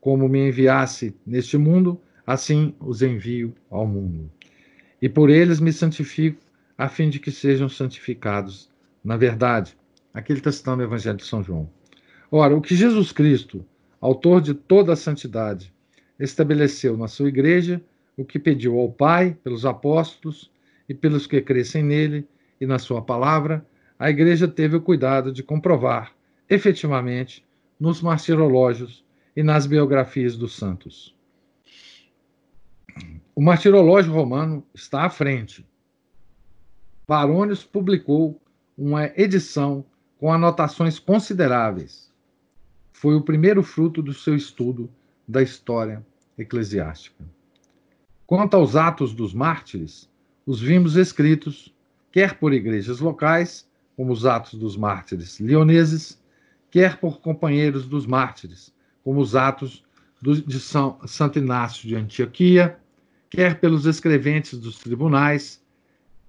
[0.00, 4.30] Como me enviasse neste mundo, assim os envio ao mundo.
[5.00, 6.40] E por eles me santifico,
[6.76, 8.68] a fim de que sejam santificados
[9.04, 9.76] na verdade.
[10.12, 11.68] Aqui ele está citando o Evangelho de São João.
[12.30, 13.64] Ora, o que Jesus Cristo,
[14.00, 15.72] autor de toda a santidade,
[16.18, 17.82] estabeleceu na sua igreja,
[18.16, 20.50] o que pediu ao Pai, pelos apóstolos
[20.88, 22.26] e pelos que crescem nele
[22.60, 23.64] e na sua palavra,
[23.98, 26.12] a igreja teve o cuidado de comprovar
[26.48, 27.44] efetivamente
[27.78, 29.04] nos martirológios
[29.36, 31.13] e nas biografias dos santos.
[33.36, 35.66] O martirológio romano está à frente.
[37.06, 38.40] Barônios publicou
[38.78, 39.84] uma edição
[40.20, 42.12] com anotações consideráveis.
[42.92, 44.88] Foi o primeiro fruto do seu estudo
[45.26, 46.06] da história
[46.38, 47.24] eclesiástica.
[48.24, 50.08] Quanto aos atos dos mártires,
[50.46, 51.74] os vimos escritos,
[52.12, 56.22] quer por igrejas locais, como os atos dos mártires lioneses,
[56.70, 59.84] quer por companheiros dos mártires, como os atos
[60.22, 62.78] de São, Santo Inácio de Antioquia,
[63.34, 65.60] quer pelos escreventes dos tribunais,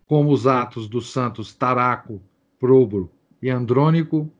[0.08, 2.20] como os atos dos santos Taraco,
[2.60, 4.32] Próboro e Andrônico,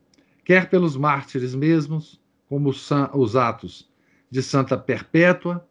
[0.44, 3.88] quer pelos mártires mesmos, como os atos
[4.28, 5.66] de Santa Perpétua,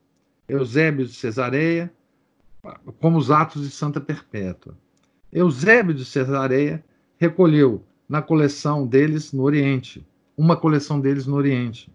[0.48, 1.94] Eusébio de Cesareia,
[3.02, 4.78] como os atos de Santa Perpétua.
[5.32, 6.84] Eusébio de Cesareia
[7.18, 10.06] recolheu na coleção deles no Oriente,
[10.38, 11.92] uma coleção deles no Oriente.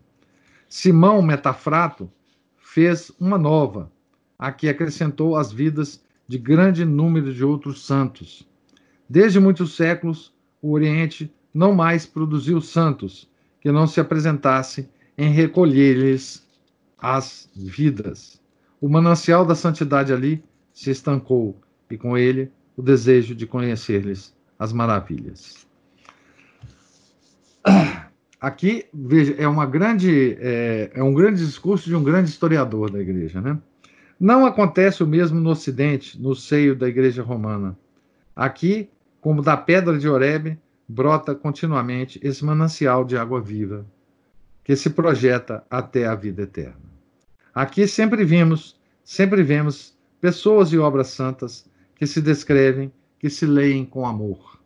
[0.68, 2.10] Simão Metafrato
[2.58, 3.90] fez uma nova,
[4.40, 8.48] a que acrescentou as vidas de grande número de outros santos.
[9.06, 16.42] Desde muitos séculos, o Oriente não mais produziu santos que não se apresentasse em recolher-lhes
[16.96, 18.40] as vidas.
[18.80, 24.72] O manancial da santidade ali se estancou e com ele o desejo de conhecer-lhes as
[24.72, 25.66] maravilhas.
[28.40, 32.98] Aqui, veja, é uma grande é, é um grande discurso de um grande historiador da
[32.98, 33.58] igreja, né?
[34.20, 37.74] Não acontece o mesmo no Ocidente, no seio da igreja romana.
[38.36, 43.86] Aqui, como da pedra de Oreb, brota continuamente esse manancial de água viva
[44.62, 46.90] que se projeta até a vida eterna.
[47.54, 51.64] Aqui sempre vimos, sempre vemos pessoas e obras santas
[51.96, 54.60] que se descrevem, que se leem com amor.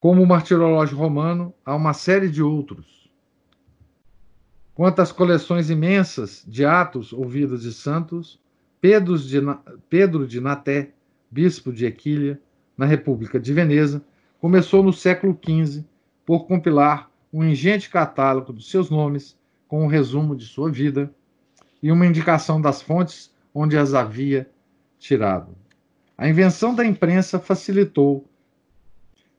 [0.00, 2.99] Como o martirológio romano, há uma série de outros.
[4.74, 8.40] Quanto às coleções imensas de atos ouvidos de santos,
[8.80, 9.38] Pedro de,
[9.88, 10.90] Pedro de Naté,
[11.30, 12.40] bispo de Equília,
[12.76, 14.02] na República de Veneza,
[14.40, 15.84] começou no século XV
[16.24, 21.12] por compilar um ingente catálogo dos seus nomes com um resumo de sua vida
[21.82, 24.48] e uma indicação das fontes onde as havia
[24.98, 25.54] tirado.
[26.16, 28.26] A invenção da imprensa facilitou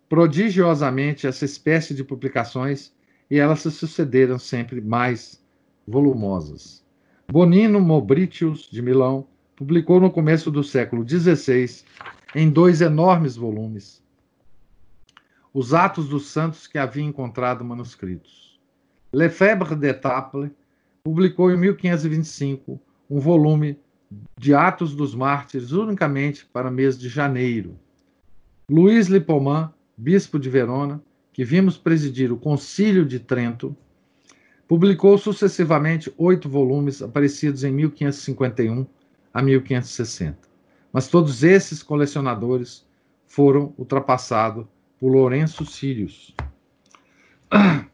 [0.08, 2.94] prodigiosamente essa espécie de publicações
[3.32, 5.42] e elas se sucederam sempre mais
[5.88, 6.86] volumosas.
[7.32, 11.86] Bonino Mobritius, de Milão, publicou no começo do século XVI
[12.36, 14.04] em dois enormes volumes,
[15.54, 18.60] os Atos dos Santos que havia encontrado manuscritos.
[19.14, 20.52] Lefebvre d'Etaples
[21.02, 23.80] publicou em 1525 um volume
[24.38, 27.80] de Atos dos Mártires unicamente para mês de janeiro.
[28.70, 31.02] Luís Lipoman, bispo de Verona,
[31.34, 33.76] que vimos presidir o Concílio de Trento,
[34.68, 38.86] publicou sucessivamente oito volumes aparecidos em 1551
[39.34, 40.52] a 1560
[40.92, 42.86] mas todos esses colecionadores
[43.26, 44.66] foram ultrapassados
[45.00, 46.36] por Lourenço Sirius.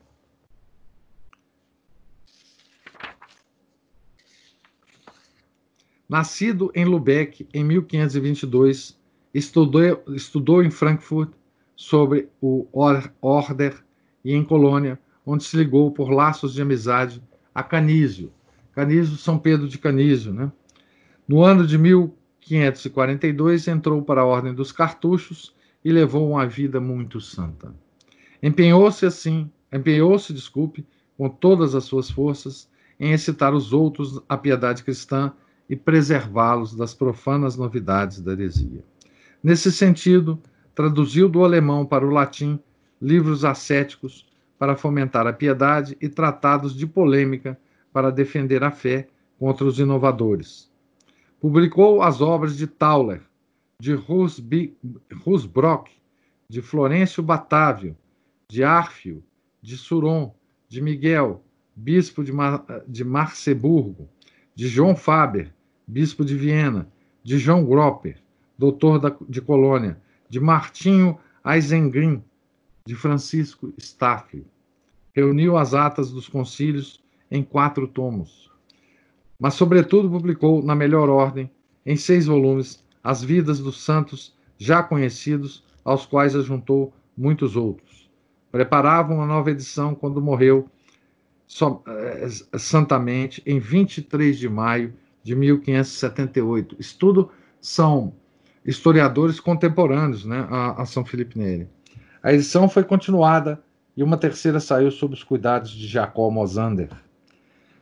[6.09, 8.97] Nascido em Lubeck em 1522,
[9.33, 11.31] estudou, estudou em Frankfurt
[11.77, 12.67] sobre o
[13.21, 13.81] Order
[14.25, 17.23] e em Colônia, onde se ligou por laços de amizade
[17.55, 18.33] a Canísio.
[18.73, 20.51] Canísio, São Pedro de Canísio, né?
[21.25, 22.13] No ano de 1000
[22.47, 25.53] 542 entrou para a Ordem dos Cartuchos
[25.83, 27.73] e levou uma vida muito santa.
[28.41, 30.85] Empenhou-se assim, empenhou-se, desculpe,
[31.17, 35.33] com todas as suas forças em excitar os outros à piedade cristã
[35.69, 38.83] e preservá-los das profanas novidades da heresia.
[39.43, 40.41] Nesse sentido,
[40.77, 42.59] traduziu do alemão para o latim
[43.01, 44.27] livros ascéticos
[44.59, 47.59] para fomentar a piedade e tratados de polêmica
[47.91, 49.07] para defender a fé
[49.39, 50.71] contra os inovadores.
[51.41, 53.23] Publicou as obras de Tauler,
[53.81, 53.95] de
[55.25, 55.89] Rusbrock,
[56.47, 57.97] de Florencio Batávio,
[58.47, 59.23] de Arfio,
[59.59, 60.31] de Suron,
[60.69, 61.43] de Miguel,
[61.75, 64.07] bispo de, Mar de Marceburgo,
[64.53, 65.51] de João Faber,
[65.87, 66.87] bispo de Viena,
[67.23, 68.21] de João Gropper,
[68.55, 69.99] doutor da, de Colônia,
[70.29, 72.23] de Martinho Eisengrin,
[72.85, 74.45] de Francisco Staffel.
[75.13, 78.51] Reuniu as atas dos concílios em quatro tomos.
[79.39, 81.49] Mas, sobretudo, publicou, na melhor ordem,
[81.85, 88.09] em seis volumes, as vidas dos santos já conhecidos, aos quais ajuntou muitos outros.
[88.51, 90.69] Preparava uma nova edição quando morreu
[91.47, 96.75] so, eh, santamente em 23 de maio de 1578.
[96.77, 97.29] Estudo
[97.61, 98.13] são
[98.67, 101.69] historiadores contemporâneos né, a, a São Felipe Neri.
[102.21, 103.63] A edição foi continuada
[103.95, 106.89] e uma terceira saiu sob os cuidados de Jacó Mosander.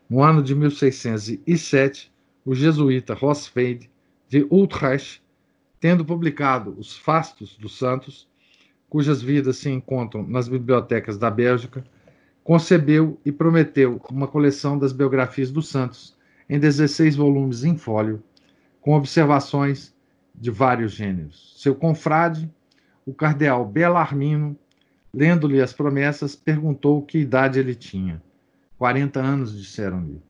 [0.08, 2.14] No ano de 1607,
[2.46, 3.90] o jesuíta Rosfeld
[4.30, 5.24] de Utrecht,
[5.80, 8.30] tendo publicado os Fastos dos Santos,
[8.88, 11.84] cujas vidas se encontram nas bibliotecas da Bélgica,
[12.44, 16.16] concebeu e prometeu uma coleção das biografias dos santos
[16.48, 18.22] em 16 volumes em fólio,
[18.80, 19.95] com observações
[20.38, 21.54] de vários gêneros.
[21.58, 22.50] Seu confrade,
[23.06, 24.58] o cardeal Belarmino,
[25.14, 28.22] lendo-lhe as promessas, perguntou que idade ele tinha.
[28.78, 30.22] 40 anos, disseram-lhe.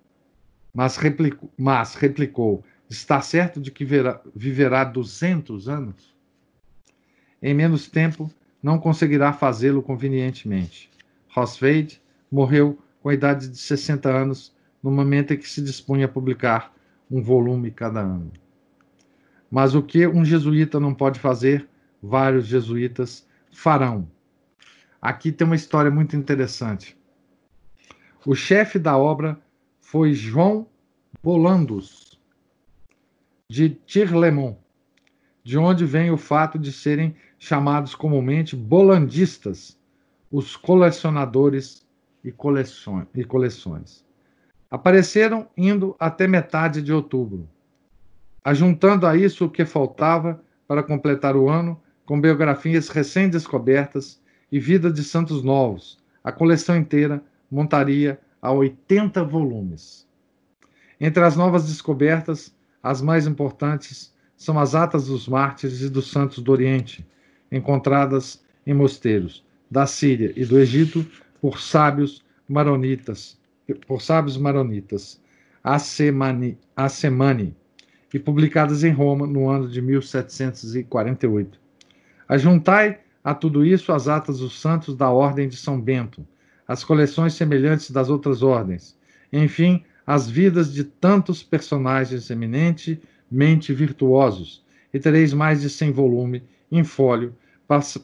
[0.74, 6.16] Mas replicou, mas replicou: Está certo de que verá, viverá 200 anos?
[7.42, 8.30] Em menos tempo,
[8.62, 10.90] não conseguirá fazê-lo convenientemente.
[11.30, 12.02] Rosfeld
[12.32, 16.74] morreu com a idade de 60 anos, no momento em que se dispunha a publicar
[17.10, 18.32] um volume cada ano.
[19.56, 21.66] Mas o que um jesuíta não pode fazer,
[22.04, 24.06] vários jesuítas farão.
[25.02, 26.98] Aqui tem uma história muito interessante.
[28.26, 29.40] O chefe da obra
[29.80, 30.68] foi João
[31.24, 32.20] Bolandos,
[33.50, 34.58] de Tirlemont,
[35.42, 39.80] de onde vem o fato de serem chamados comumente bolandistas,
[40.30, 41.88] os colecionadores
[42.22, 44.04] e coleções.
[44.70, 47.48] Apareceram indo até metade de outubro
[48.46, 54.22] ajuntando a isso o que faltava para completar o ano, com biografias recém-descobertas
[54.52, 60.08] e vida de santos novos, a coleção inteira montaria a 80 volumes.
[61.02, 66.44] Entre as novas descobertas, as mais importantes são as atas dos mártires e dos santos
[66.44, 67.04] do Oriente,
[67.52, 71.04] encontradas em mosteiros da Síria e do Egito
[71.42, 73.40] por sábios maronitas,
[73.88, 75.20] por sábios maronitas,
[75.64, 77.56] Asemani, Asemani
[78.16, 81.60] e publicadas em Roma no ano de 1748.
[82.30, 86.26] Ajuntai a tudo isso as atas dos santos da Ordem de São Bento,
[86.66, 88.98] as coleções semelhantes das outras ordens,
[89.34, 94.64] enfim, as vidas de tantos personagens eminentemente virtuosos,
[94.94, 96.42] e tereis mais de cem volumes
[96.72, 97.36] em fólio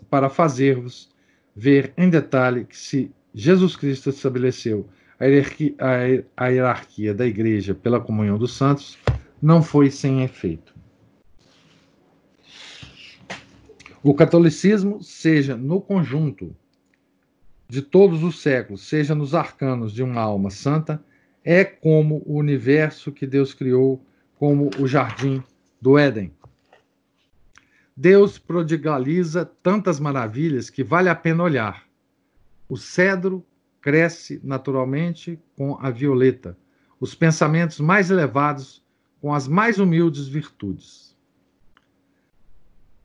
[0.10, 1.10] para fazer-vos
[1.56, 5.76] ver em detalhe que se Jesus Cristo estabeleceu a hierarquia,
[6.36, 8.98] a hierarquia da Igreja pela comunhão dos santos,
[9.42, 10.76] não foi sem efeito.
[14.04, 16.56] O catolicismo, seja no conjunto
[17.68, 21.04] de todos os séculos, seja nos arcanos de uma alma santa,
[21.44, 24.04] é como o universo que Deus criou,
[24.38, 25.44] como o jardim
[25.80, 26.34] do Éden.
[27.96, 31.86] Deus prodigaliza tantas maravilhas que vale a pena olhar.
[32.68, 33.46] O cedro
[33.80, 36.58] cresce naturalmente com a violeta.
[37.00, 38.84] Os pensamentos mais elevados
[39.22, 41.16] com as mais humildes virtudes.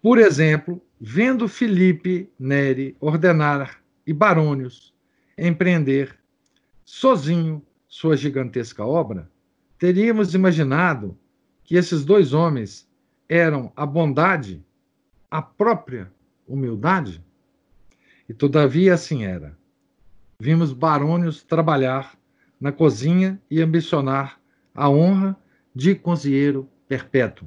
[0.01, 4.95] Por exemplo, vendo Filipe Neri ordenar e Barônios
[5.37, 6.19] empreender
[6.85, 9.31] sozinho sua gigantesca obra,
[9.79, 11.19] teríamos imaginado
[11.63, 12.89] que esses dois homens
[13.29, 14.65] eram a bondade,
[15.31, 16.11] a própria
[16.49, 17.23] humildade?
[18.29, 19.57] E todavia assim era.
[20.39, 22.17] Vimos Barônios trabalhar
[22.61, 24.41] na cozinha e ambicionar
[24.75, 25.37] a honra
[25.77, 27.47] de cozinheiro perpétuo.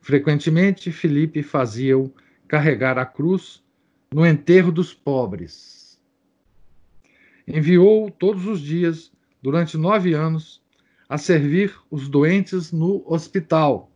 [0.00, 2.12] Frequentemente, Felipe fazia-o
[2.48, 3.62] carregar a cruz
[4.12, 6.00] no enterro dos pobres.
[7.46, 10.60] Enviou todos os dias, durante nove anos,
[11.08, 13.92] a servir os doentes no hospital.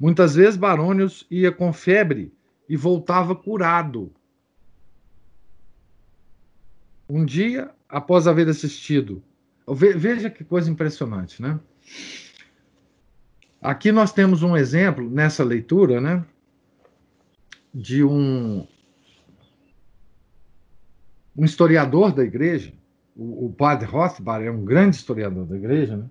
[0.00, 2.32] Muitas vezes Barônios ia com febre
[2.66, 4.10] e voltava curado.
[7.06, 9.22] Um dia, após haver assistido,
[9.68, 11.60] veja que coisa impressionante, né?
[13.60, 16.24] Aqui nós temos um exemplo nessa leitura, né?
[17.72, 18.66] de um,
[21.36, 22.72] um historiador da igreja,
[23.16, 26.08] o, o padre Rothbard é um grande historiador da igreja, né?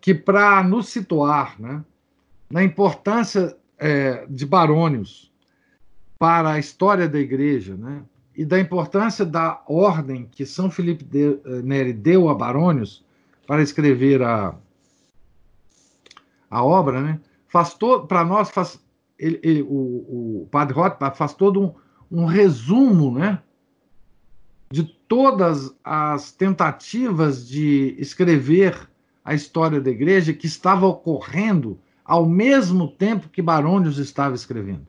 [0.00, 1.84] que para nos situar né,
[2.50, 5.30] na importância é, de Barônios
[6.18, 8.02] para a história da igreja, né,
[8.36, 13.04] e da importância da ordem que São Felipe de, eh, Neri deu a Barônios
[13.50, 14.54] para escrever a,
[16.48, 18.80] a obra, né, faz todo para nós faz
[19.18, 21.74] ele, ele, o, o padre Rothbard faz todo um,
[22.08, 23.42] um resumo, né,
[24.70, 28.88] de todas as tentativas de escrever
[29.24, 34.86] a história da igreja que estava ocorrendo ao mesmo tempo que Barônios estava escrevendo.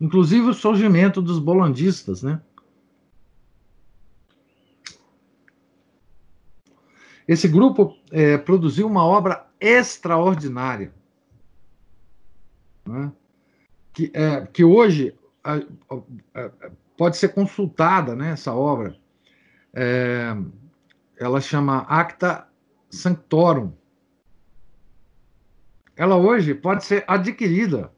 [0.00, 2.40] Inclusive o surgimento dos bolandistas, né?
[7.32, 10.92] Esse grupo é, produziu uma obra extraordinária,
[12.86, 13.10] né?
[13.90, 15.16] que, é, que hoje
[16.94, 18.94] pode ser consultada, né, essa obra.
[19.72, 20.36] É,
[21.18, 22.46] ela chama Acta
[22.90, 23.72] Sanctorum.
[25.96, 27.90] Ela hoje pode ser adquirida.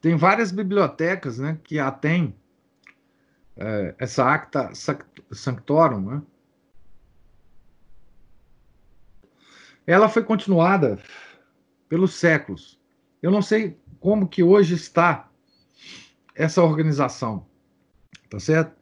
[0.00, 2.34] Tem várias bibliotecas né, que a têm
[3.56, 4.70] é, essa Acta
[5.30, 6.00] Sanctorum.
[6.00, 6.22] Né?
[9.86, 10.98] Ela foi continuada
[11.88, 12.80] pelos séculos.
[13.22, 15.30] Eu não sei como que hoje está
[16.34, 17.46] essa organização,
[18.28, 18.74] tá certo?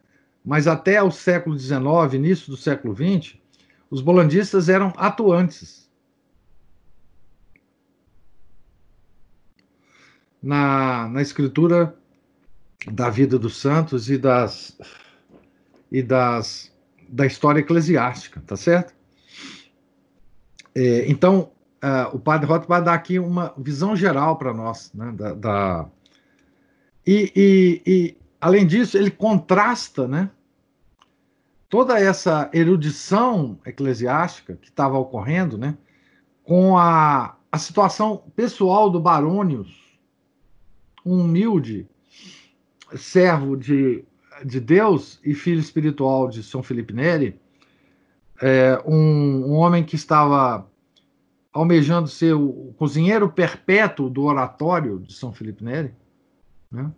[0.43, 3.37] Mas até o século XIX, início do século XX,
[3.89, 5.89] os bolandistas eram atuantes.
[10.41, 11.97] Na, na escritura
[12.91, 14.77] da vida dos santos e das
[15.91, 16.71] e das
[17.07, 18.93] da história eclesiástica, tá certo?
[20.73, 21.51] É, então,
[21.83, 25.89] uh, o padre Roth vai dar aqui uma visão geral para nós, né, da, da...
[27.05, 30.31] E, e, e, além disso, ele contrasta, né,
[31.69, 35.77] toda essa erudição eclesiástica que estava ocorrendo, né,
[36.43, 39.83] com a, a situação pessoal do Barônios,
[41.05, 41.87] um humilde
[42.95, 44.03] servo de,
[44.45, 47.39] de Deus e filho espiritual de São Felipe Neri,
[48.41, 50.67] é, um, um homem que estava
[51.51, 55.93] almejando ser o cozinheiro perpétuo do oratório de São Felipe Neri,
[56.71, 56.91] né?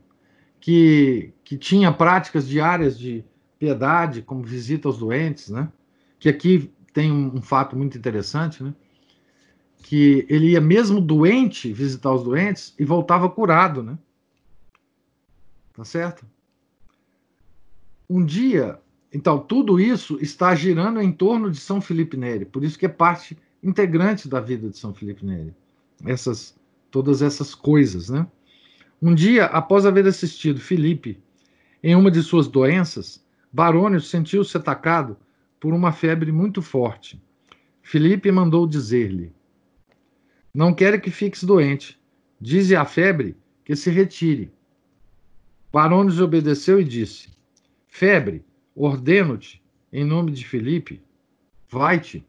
[0.60, 3.24] que, que tinha práticas diárias de
[3.60, 5.70] piedade, como visita aos doentes, né?
[6.18, 8.74] que aqui tem um, um fato muito interessante, né?
[9.84, 13.96] que ele ia mesmo doente visitar os doentes e voltava curado, né?
[15.76, 16.26] Tá certo?
[18.10, 18.80] Um dia,
[19.14, 22.90] então, tudo isso está girando em torno de São Felipe Neri, por isso que é
[22.90, 25.54] parte integrante da vida de São Felipe Neri.
[26.06, 26.56] Essas,
[26.92, 28.28] todas essas coisas, né?
[29.02, 31.22] Um dia, após haver assistido Felipe
[31.84, 35.18] em uma de suas doenças, Barônio sentiu-se atacado
[35.60, 37.22] por uma febre muito forte.
[37.82, 39.32] Felipe mandou dizer-lhe:
[40.54, 42.00] Não quero que fiques doente.
[42.40, 44.52] Dize à febre que se retire.
[45.76, 47.28] Barônio obedeceu e disse:
[47.90, 49.62] Febre, ordeno-te,
[49.92, 51.04] em nome de Felipe,
[51.68, 52.26] vai-te.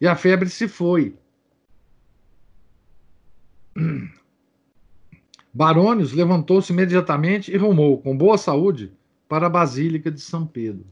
[0.00, 1.18] E a febre se foi.
[5.52, 8.90] Barônios levantou-se imediatamente e rumou, com boa saúde,
[9.28, 10.86] para a Basílica de São Pedro.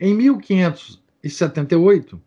[0.00, 2.20] Em 1578,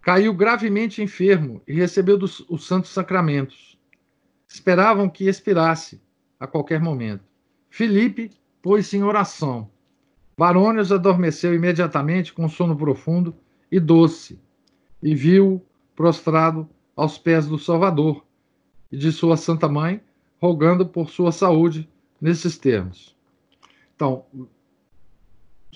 [0.00, 2.16] caiu gravemente enfermo e recebeu
[2.48, 3.69] os santos sacramentos.
[4.50, 6.02] Esperavam que expirasse
[6.38, 7.24] a qualquer momento.
[7.70, 8.30] Filipe
[8.60, 9.70] pôs-se em oração
[10.40, 13.36] Barônios adormeceu imediatamente com sono profundo
[13.70, 14.40] e doce,
[15.02, 15.62] e viu
[15.94, 18.24] prostrado aos pés do Salvador
[18.90, 20.00] e de sua Santa Mãe,
[20.40, 21.86] rogando por sua saúde
[22.18, 23.14] nesses termos.
[23.94, 24.24] Então,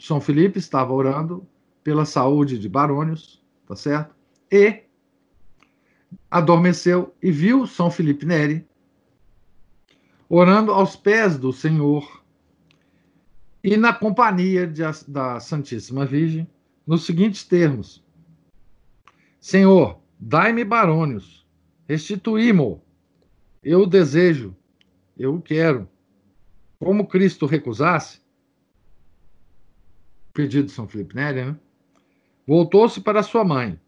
[0.01, 1.47] São Felipe estava orando
[1.83, 4.14] pela saúde de Barônios, tá certo?
[4.51, 4.84] E
[6.35, 8.66] adormeceu e viu São Felipe Neri
[10.28, 12.24] orando aos pés do Senhor
[13.62, 16.51] e na companhia de, da Santíssima Virgem,
[16.85, 18.05] nos seguintes termos:
[19.41, 21.47] Senhor, dai-me barônios,
[21.89, 22.82] restituí-mo,
[23.62, 24.57] eu o desejo,
[25.16, 25.89] eu o quero.
[26.80, 28.20] Como Cristo recusasse,
[30.32, 31.57] pedido de São Felipe Neri, né?
[32.45, 33.78] voltou-se para sua mãe,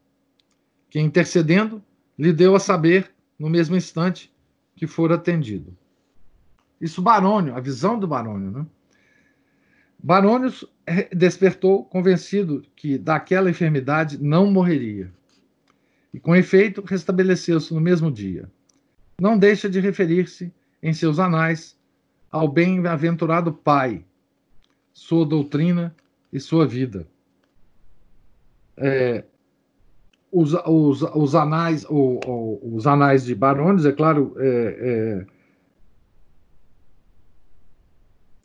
[0.89, 1.83] que, intercedendo,
[2.19, 4.33] lhe deu a saber, no mesmo instante,
[4.75, 5.77] que fora atendido.
[6.81, 8.67] Isso, Barônio, a visão do Barônio, né?
[9.99, 10.65] Barônios
[11.13, 15.11] despertou convencido que daquela enfermidade não morreria.
[16.13, 18.51] E com efeito, restabeleceu-se no mesmo dia.
[19.21, 20.53] Não deixa de referir-se
[20.83, 21.77] em seus anais
[22.31, 24.05] ao bem-aventurado Pai,
[24.93, 25.95] sua doutrina
[26.33, 27.07] e sua vida.
[28.77, 29.25] É,
[30.37, 35.27] os, os, os, anais, o, o, os anais de Barones, é claro, é, é,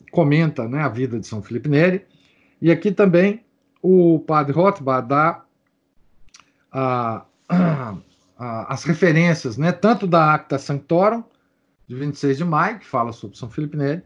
[0.09, 2.05] comenta né, a vida de São Felipe Neri,
[2.61, 3.43] e aqui também
[3.81, 5.43] o padre Rothbard dá
[6.71, 11.21] a, a, as referências, né, tanto da Acta Sanctorum,
[11.89, 14.01] de 26 de maio, que fala sobre São Felipe Neri,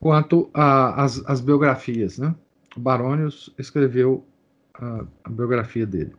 [0.00, 2.18] quanto as biografias.
[2.18, 2.34] Né?
[2.76, 2.80] O
[3.56, 4.26] escreveu
[4.74, 6.12] a biografia dele.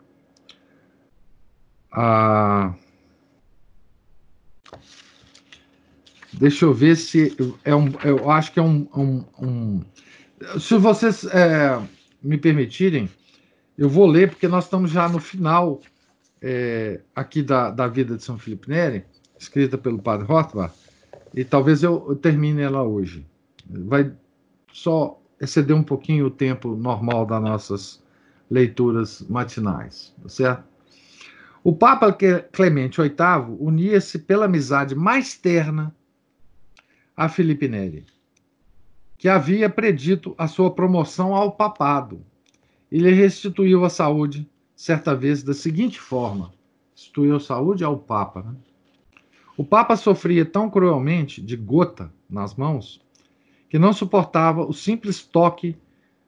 [1.92, 2.74] Ah,
[6.34, 7.92] deixa eu ver se é um.
[8.04, 8.88] Eu acho que é um.
[8.96, 9.82] um, um
[10.60, 11.82] se vocês é,
[12.22, 13.10] me permitirem,
[13.78, 15.82] eu vou ler, porque nós estamos já no final
[16.42, 19.04] é, aqui da, da vida de São Felipe Neri,
[19.38, 20.74] escrita pelo padre Rothbard,
[21.34, 23.26] e talvez eu, termine ela hoje.
[23.70, 24.12] Vai
[24.72, 28.04] só exceder um pouquinho o tempo normal das nossas
[28.50, 30.68] leituras matinais, tá certo?
[31.64, 32.16] O Papa
[32.51, 35.93] Clemente VIII unia-se pela amizade mais terna
[37.16, 38.05] a Felipe Neri,
[39.18, 42.26] que havia predito a sua promoção ao papado
[42.89, 46.53] e lhe restituiu a saúde, certa vez, da seguinte forma:
[46.95, 48.41] restituiu saúde ao Papa.
[48.41, 48.55] Né?
[49.57, 53.01] O Papa sofria tão cruelmente de gota nas mãos
[53.68, 55.78] que não suportava o simples toque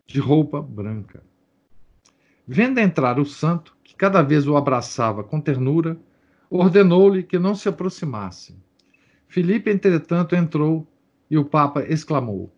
[0.05, 1.23] de roupa branca.
[2.45, 5.95] Vendo entrar o santo, cada vez o abraçava com ternura,
[6.49, 8.57] ordenou-lhe que não se aproximasse.
[9.27, 10.87] Filipe, entretanto, entrou
[11.29, 12.51] e o Papa exclamou: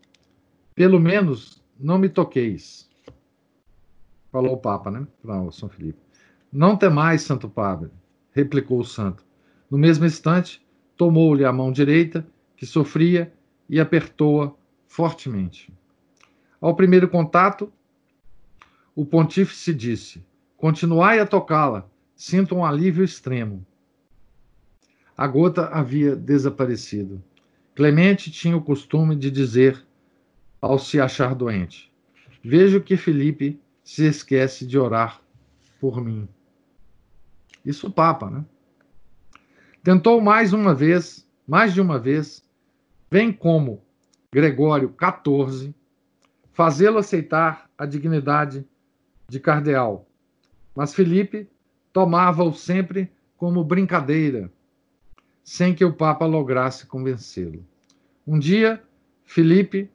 [0.74, 2.89] Pelo menos não me toqueis.
[4.32, 5.06] Falou o Papa, né?
[5.22, 6.00] Para São Filipe.
[6.50, 7.91] Não temais, Santo Padre,
[8.32, 9.26] replicou o santo.
[9.70, 10.66] No mesmo instante,
[10.96, 12.26] tomou-lhe a mão direita,
[12.56, 13.34] que sofria,
[13.68, 14.54] e apertou-a
[14.88, 15.74] fortemente.
[16.62, 17.70] Ao primeiro contato,
[18.96, 20.24] o pontífice disse:
[20.64, 23.68] Continuai a tocá-la, sinto um alívio extremo.
[25.18, 27.22] A gota havia desaparecido.
[27.76, 29.86] Clemente tinha o costume de dizer,
[30.61, 31.91] ao se achar doente:
[32.41, 35.20] Vejo que Felipe se esquece de orar
[35.82, 36.30] por mim.
[37.66, 38.45] Isso o Papa, né?
[39.84, 42.41] Tentou mais uma vez, mais de uma vez,
[43.11, 43.84] bem como
[44.32, 45.76] Gregório XIV,
[46.53, 48.66] fazê-lo aceitar a dignidade
[49.28, 50.07] de cardeal.
[50.76, 51.47] Mas Felipe
[51.91, 54.51] tomava-o sempre como brincadeira,
[55.43, 57.65] sem que o Papa lograsse convencê-lo.
[58.26, 58.82] Um dia,
[59.26, 59.89] Felipe,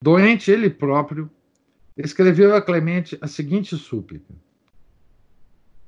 [0.00, 1.30] doente ele próprio,
[1.96, 4.32] escreveu a Clemente a seguinte súplica: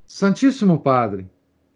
[0.07, 1.27] Santíssimo Padre,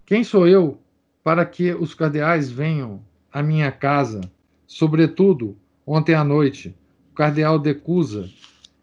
[0.04, 0.78] quem sou eu
[1.22, 3.02] para que os cardeais venham
[3.32, 4.20] à minha casa,
[4.66, 5.56] sobretudo
[5.86, 6.76] ontem à noite,
[7.10, 8.28] o cardeal de Cusa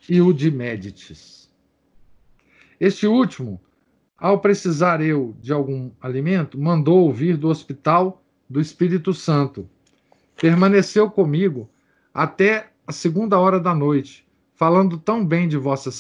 [0.09, 1.51] e o de Médicis?
[2.79, 3.61] Este último,
[4.17, 9.69] ao precisar eu de algum alimento, mandou vir do hospital do Espírito Santo.
[10.37, 11.69] Permaneceu comigo
[12.13, 15.91] até a segunda hora da noite, falando tão bem de vossa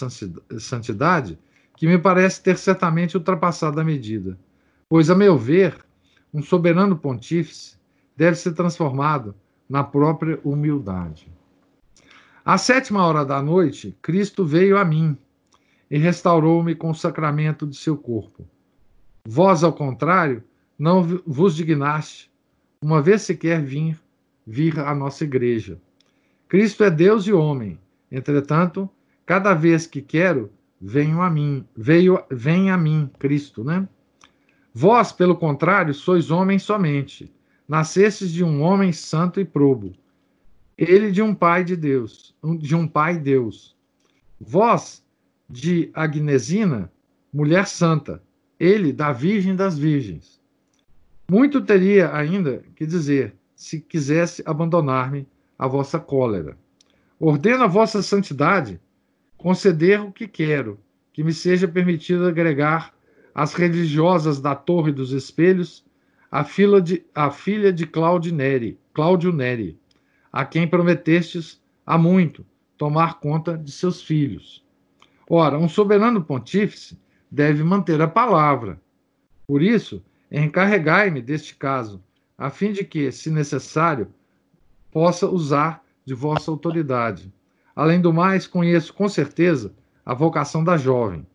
[0.59, 1.37] santidade
[1.75, 4.37] que me parece ter certamente ultrapassado a medida.
[4.87, 5.77] Pois, a meu ver,
[6.33, 7.75] um soberano pontífice
[8.15, 9.35] deve ser transformado
[9.69, 11.27] na própria humildade.
[12.45, 15.17] À sétima hora da noite, Cristo veio a mim
[15.89, 18.47] e restaurou-me com o sacramento de seu corpo.
[19.27, 20.43] Vós, ao contrário,
[20.77, 22.31] não vos dignaste,
[22.81, 23.99] uma vez sequer vir,
[24.45, 25.79] vir à nossa igreja.
[26.47, 27.79] Cristo é Deus e homem.
[28.11, 28.89] Entretanto,
[29.25, 33.87] cada vez que quero, venho a mim, veio, vem a mim, Cristo, né?
[34.73, 37.31] Vós, pelo contrário, sois homens somente.
[37.67, 39.93] Nascestes de um homem santo e probo.
[40.77, 43.75] Ele de um pai de Deus, de um pai Deus.
[44.39, 45.04] Vós
[45.49, 46.91] de Agnesina,
[47.31, 48.21] mulher santa,
[48.59, 50.41] ele da Virgem das Virgens.
[51.29, 55.27] Muito teria ainda que dizer, se quisesse abandonar-me
[55.57, 56.57] a vossa cólera.
[57.19, 58.79] Ordeno a vossa santidade
[59.37, 60.79] conceder o que quero,
[61.13, 62.93] que me seja permitido agregar
[63.33, 65.85] às religiosas da Torre dos Espelhos
[66.31, 66.43] a,
[66.81, 69.79] de, a filha de Claudio Neri, Cláudio Neri,
[70.31, 72.45] a quem prometestes há muito
[72.77, 74.64] tomar conta de seus filhos.
[75.29, 76.99] Ora, um soberano pontífice
[77.29, 78.79] deve manter a palavra.
[79.47, 82.01] Por isso, encarregai-me deste caso,
[82.37, 84.07] a fim de que, se necessário,
[84.91, 87.33] possa usar de vossa autoridade.
[87.75, 89.73] Além do mais, conheço com certeza
[90.05, 91.25] a vocação da jovem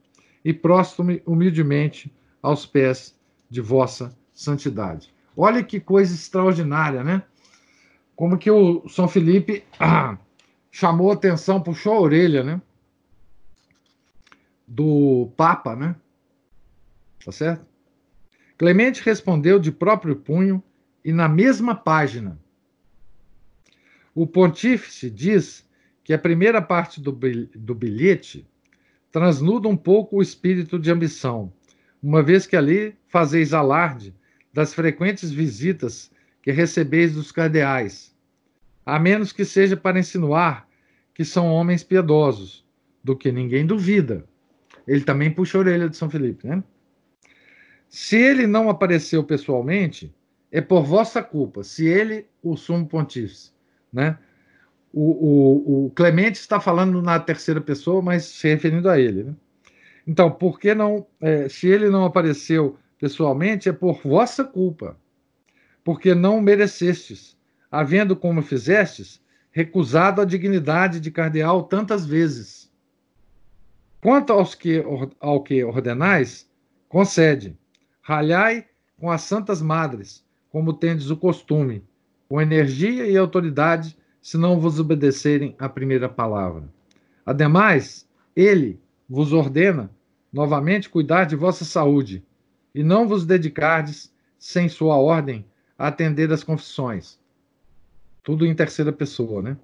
[0.45, 2.13] e prostro-me humildemente
[2.43, 3.19] aos pés
[3.51, 5.13] de vossa santidade.
[5.37, 7.23] Olha que coisa extraordinária, né?
[8.15, 10.17] Como que o São Felipe ah,
[10.71, 12.61] chamou atenção, puxou a orelha, né?
[14.73, 15.97] Do Papa, né?
[17.25, 17.67] Tá certo?
[18.57, 20.63] Clemente respondeu de próprio punho
[21.05, 22.39] e na mesma página.
[24.15, 25.69] O pontífice diz
[26.05, 28.47] que a primeira parte do bilhete
[29.11, 31.53] transnuda um pouco o espírito de ambição,
[32.01, 34.15] uma vez que ali fazeis alarde
[34.53, 38.17] das frequentes visitas que recebeis dos cardeais,
[38.87, 40.69] a menos que seja para insinuar
[41.13, 42.65] que são homens piedosos,
[43.03, 44.30] do que ninguém duvida.
[44.91, 46.65] Ele também puxa a orelha de São Felipe, né?
[47.89, 50.13] Se ele não apareceu pessoalmente,
[50.51, 51.63] é por vossa culpa.
[51.63, 53.53] Se ele, o sumo pontífice,
[53.93, 54.19] né?
[54.93, 59.23] O, o, o, Clemente está falando na terceira pessoa, mas se referindo a ele.
[59.23, 59.35] Né?
[60.05, 61.07] Então, por que não?
[61.21, 64.97] É, se ele não apareceu pessoalmente, é por vossa culpa,
[65.85, 67.39] porque não merecestes,
[67.71, 69.23] havendo como fizestes,
[69.53, 72.60] recusado a dignidade de cardeal tantas vezes.
[74.01, 74.83] Quanto aos que,
[75.21, 76.49] ao que ordenais,
[76.89, 77.57] concede.
[78.01, 78.67] Ralhai
[78.99, 81.85] com as santas madres, como tendes o costume,
[82.29, 86.69] com energia e autoridade se não vos obedecerem à primeira palavra.
[87.25, 89.91] Ademais, ele vos ordena
[90.33, 92.25] novamente cuidar de vossa saúde
[92.75, 95.45] e não vos dedicardes, sem sua ordem,
[95.79, 97.19] a atender às confissões.
[98.23, 99.57] Tudo em terceira pessoa, né?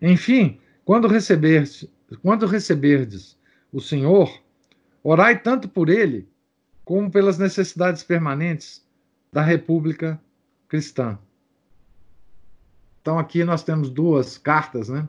[0.00, 1.88] Enfim, quando receberdes,
[2.22, 3.35] quando receberdes
[3.76, 4.42] o Senhor,
[5.02, 6.26] orai tanto por ele
[6.82, 8.82] como pelas necessidades permanentes
[9.30, 10.18] da República
[10.66, 11.18] Cristã.
[13.02, 15.06] Então aqui nós temos duas cartas, né?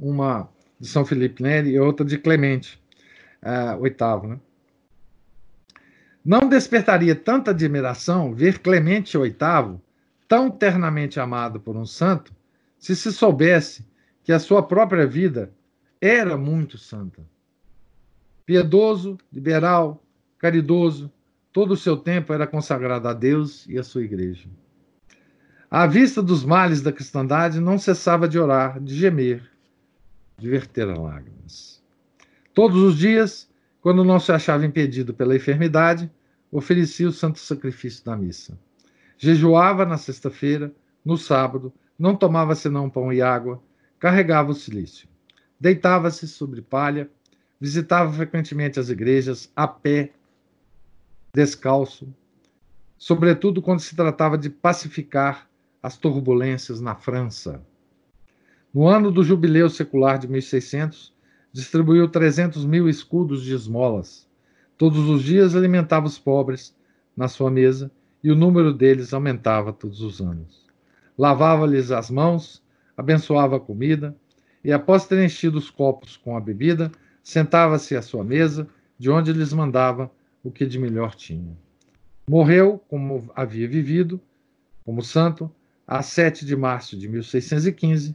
[0.00, 0.48] Uma
[0.80, 2.82] de São Felipe Neri e outra de Clemente,
[3.42, 4.40] uh, oitavo, né?
[6.24, 9.78] Não despertaria tanta admiração ver Clemente VIII
[10.26, 12.32] tão ternamente amado por um santo,
[12.78, 13.84] se se soubesse
[14.24, 15.52] que a sua própria vida
[16.00, 17.22] era muito santa.
[18.48, 20.02] Piedoso, liberal,
[20.38, 21.12] caridoso,
[21.52, 24.48] todo o seu tempo era consagrado a Deus e à sua igreja.
[25.70, 29.42] À vista dos males da cristandade, não cessava de orar, de gemer,
[30.38, 31.84] de verter lágrimas.
[32.54, 33.50] Todos os dias,
[33.82, 36.10] quando não se achava impedido pela enfermidade,
[36.50, 38.58] oferecia o santo sacrifício da missa.
[39.18, 40.72] Jejuava na sexta-feira,
[41.04, 43.62] no sábado, não tomava senão pão e água,
[43.98, 45.06] carregava o silício.
[45.60, 47.10] Deitava-se sobre palha,
[47.60, 50.12] visitava frequentemente as igrejas, a pé,
[51.34, 52.08] descalço,
[52.96, 55.48] sobretudo quando se tratava de pacificar
[55.82, 57.62] as turbulências na França.
[58.72, 61.12] No ano do jubileu secular de 1600,
[61.52, 64.28] distribuiu 300 mil escudos de esmolas.
[64.76, 66.76] Todos os dias alimentava os pobres
[67.16, 67.90] na sua mesa
[68.22, 70.66] e o número deles aumentava todos os anos.
[71.16, 72.62] Lavava-lhes as mãos,
[72.96, 74.14] abençoava a comida
[74.62, 76.92] e, após ter enchido os copos com a bebida,
[77.22, 80.10] sentava-se à sua mesa, de onde lhes mandava
[80.42, 81.56] o que de melhor tinha.
[82.28, 84.20] Morreu, como havia vivido,
[84.84, 85.50] como santo,
[85.86, 88.14] a 7 de março de 1615,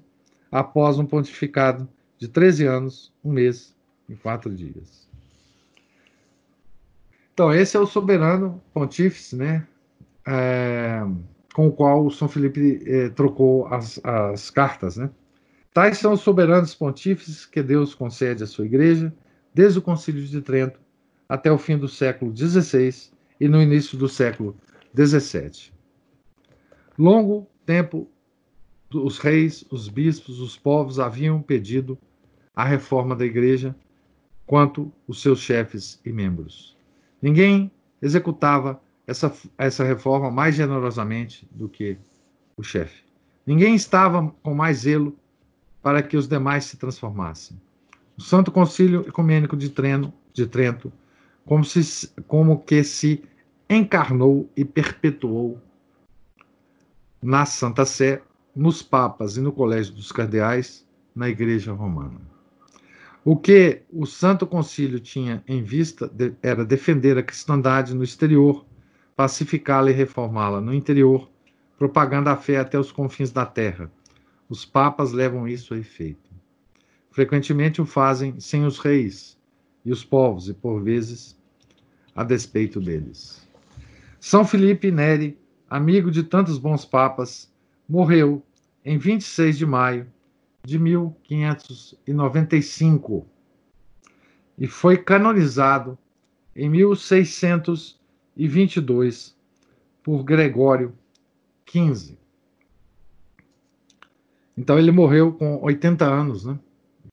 [0.52, 3.76] após um pontificado de 13 anos, um mês
[4.08, 5.08] e quatro dias.
[7.34, 9.68] Então, esse é o soberano pontífice, né?
[10.28, 11.04] É,
[11.54, 15.10] com o qual o São Felipe é, trocou as, as cartas, né?
[15.74, 19.12] Tais são os soberanos pontífices que Deus concede à sua igreja,
[19.54, 20.80] desde o Concílio de Trento
[21.28, 24.56] até o fim do século XVI e no início do século
[24.96, 25.72] XVII.
[26.98, 28.08] Longo tempo,
[28.94, 31.98] os reis, os bispos, os povos haviam pedido
[32.56, 33.76] a reforma da igreja
[34.46, 36.78] quanto os seus chefes e membros.
[37.20, 41.98] Ninguém executava essa, essa reforma mais generosamente do que
[42.56, 43.04] o chefe.
[43.46, 45.18] Ninguém estava com mais zelo
[45.84, 47.62] para que os demais se transformassem.
[48.18, 49.72] O Santo Concílio Ecumênico de,
[50.34, 50.94] de Trento,
[51.46, 53.22] como, se, como que se
[53.70, 55.60] encarnou e perpetuou
[57.22, 58.22] na Santa Sé,
[58.56, 62.22] nos papas e no Colégio dos Cardeais, na Igreja Romana.
[63.26, 66.12] O que o Santo Concílio tinha em vista
[66.42, 68.66] era defender a cristandade no exterior,
[69.16, 71.30] pacificá-la e reformá-la no interior,
[71.78, 73.90] propagando a fé até os confins da terra.
[74.54, 76.30] Os papas levam isso a efeito.
[77.10, 79.36] Frequentemente o fazem sem os reis
[79.84, 81.36] e os povos, e por vezes
[82.16, 83.50] a despeito deles.
[84.20, 87.52] São Felipe Neri amigo de tantos bons papas,
[87.90, 88.44] morreu
[88.86, 90.06] em 26 de maio
[90.64, 93.26] de 1595
[94.56, 95.98] e foi canonizado
[96.56, 99.36] em 1622
[100.04, 100.94] por Gregório
[101.68, 102.22] XV.
[104.58, 106.60] Então ele morreu com 80 anos, né?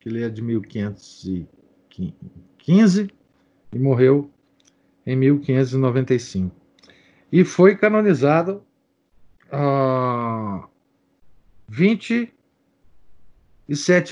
[0.04, 3.10] Ele é de 1515
[3.72, 4.28] e morreu
[5.06, 6.54] em 1595.
[7.32, 8.62] E foi canonizado
[9.52, 10.68] uh,
[11.68, 12.34] 27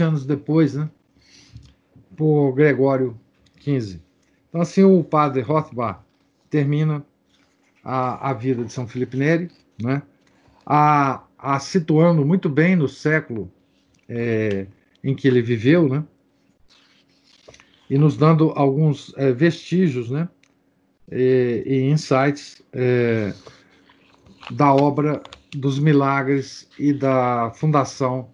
[0.03, 0.89] anos depois, né?
[2.17, 3.19] Por Gregório
[3.61, 4.01] XV.
[4.49, 5.99] Então, assim, o padre Rothbard
[6.49, 7.05] termina
[7.83, 9.51] a, a vida de São Felipe Neri,
[9.83, 10.01] né?
[10.65, 13.51] A, a situando muito bem no século
[14.09, 14.67] é,
[15.03, 16.05] em que ele viveu, né?
[17.89, 20.29] E nos dando alguns é, vestígios, né?
[21.11, 23.33] E, e insights é,
[24.51, 25.23] da obra
[25.55, 28.31] dos milagres e da fundação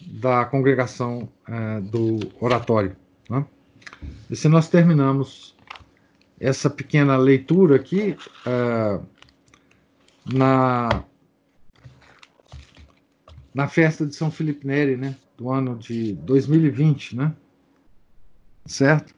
[0.00, 2.96] da congregação é, do oratório.
[3.28, 3.44] Né?
[4.30, 5.54] E se nós terminamos
[6.38, 8.16] essa pequena leitura aqui
[8.46, 9.00] é,
[10.32, 11.04] na
[13.54, 17.34] na festa de São Felipe Neri, né, do ano de 2020, né?
[18.66, 19.14] Certo?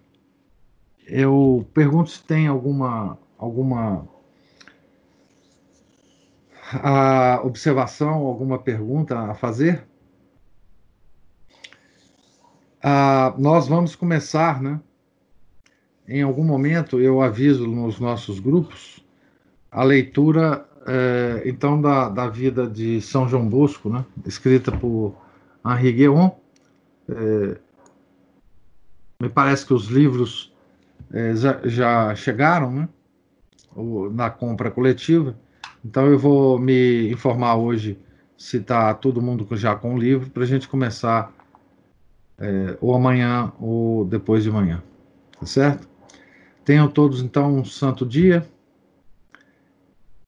[1.07, 4.09] Eu pergunto se tem alguma alguma
[6.75, 9.85] a observação, alguma pergunta a fazer?
[12.83, 14.81] Ah, nós vamos começar, né?
[16.09, 19.05] Em algum momento eu aviso nos nossos grupos
[19.71, 25.15] a leitura é, então da, da vida de São João Bosco, né, escrita por
[25.65, 26.31] Henri Guéon.
[27.09, 27.59] É,
[29.21, 30.53] me parece que os livros
[31.13, 32.89] é, já, já, chegaram né,
[34.13, 35.37] na compra coletiva,
[35.85, 37.99] então eu vou me informar hoje
[38.37, 41.33] se está todo mundo já com o livro para a gente começar
[42.39, 44.83] é, ou amanhã ou depois de manhã,
[45.39, 45.89] tá certo?
[46.65, 48.47] Tenham todos então um santo dia.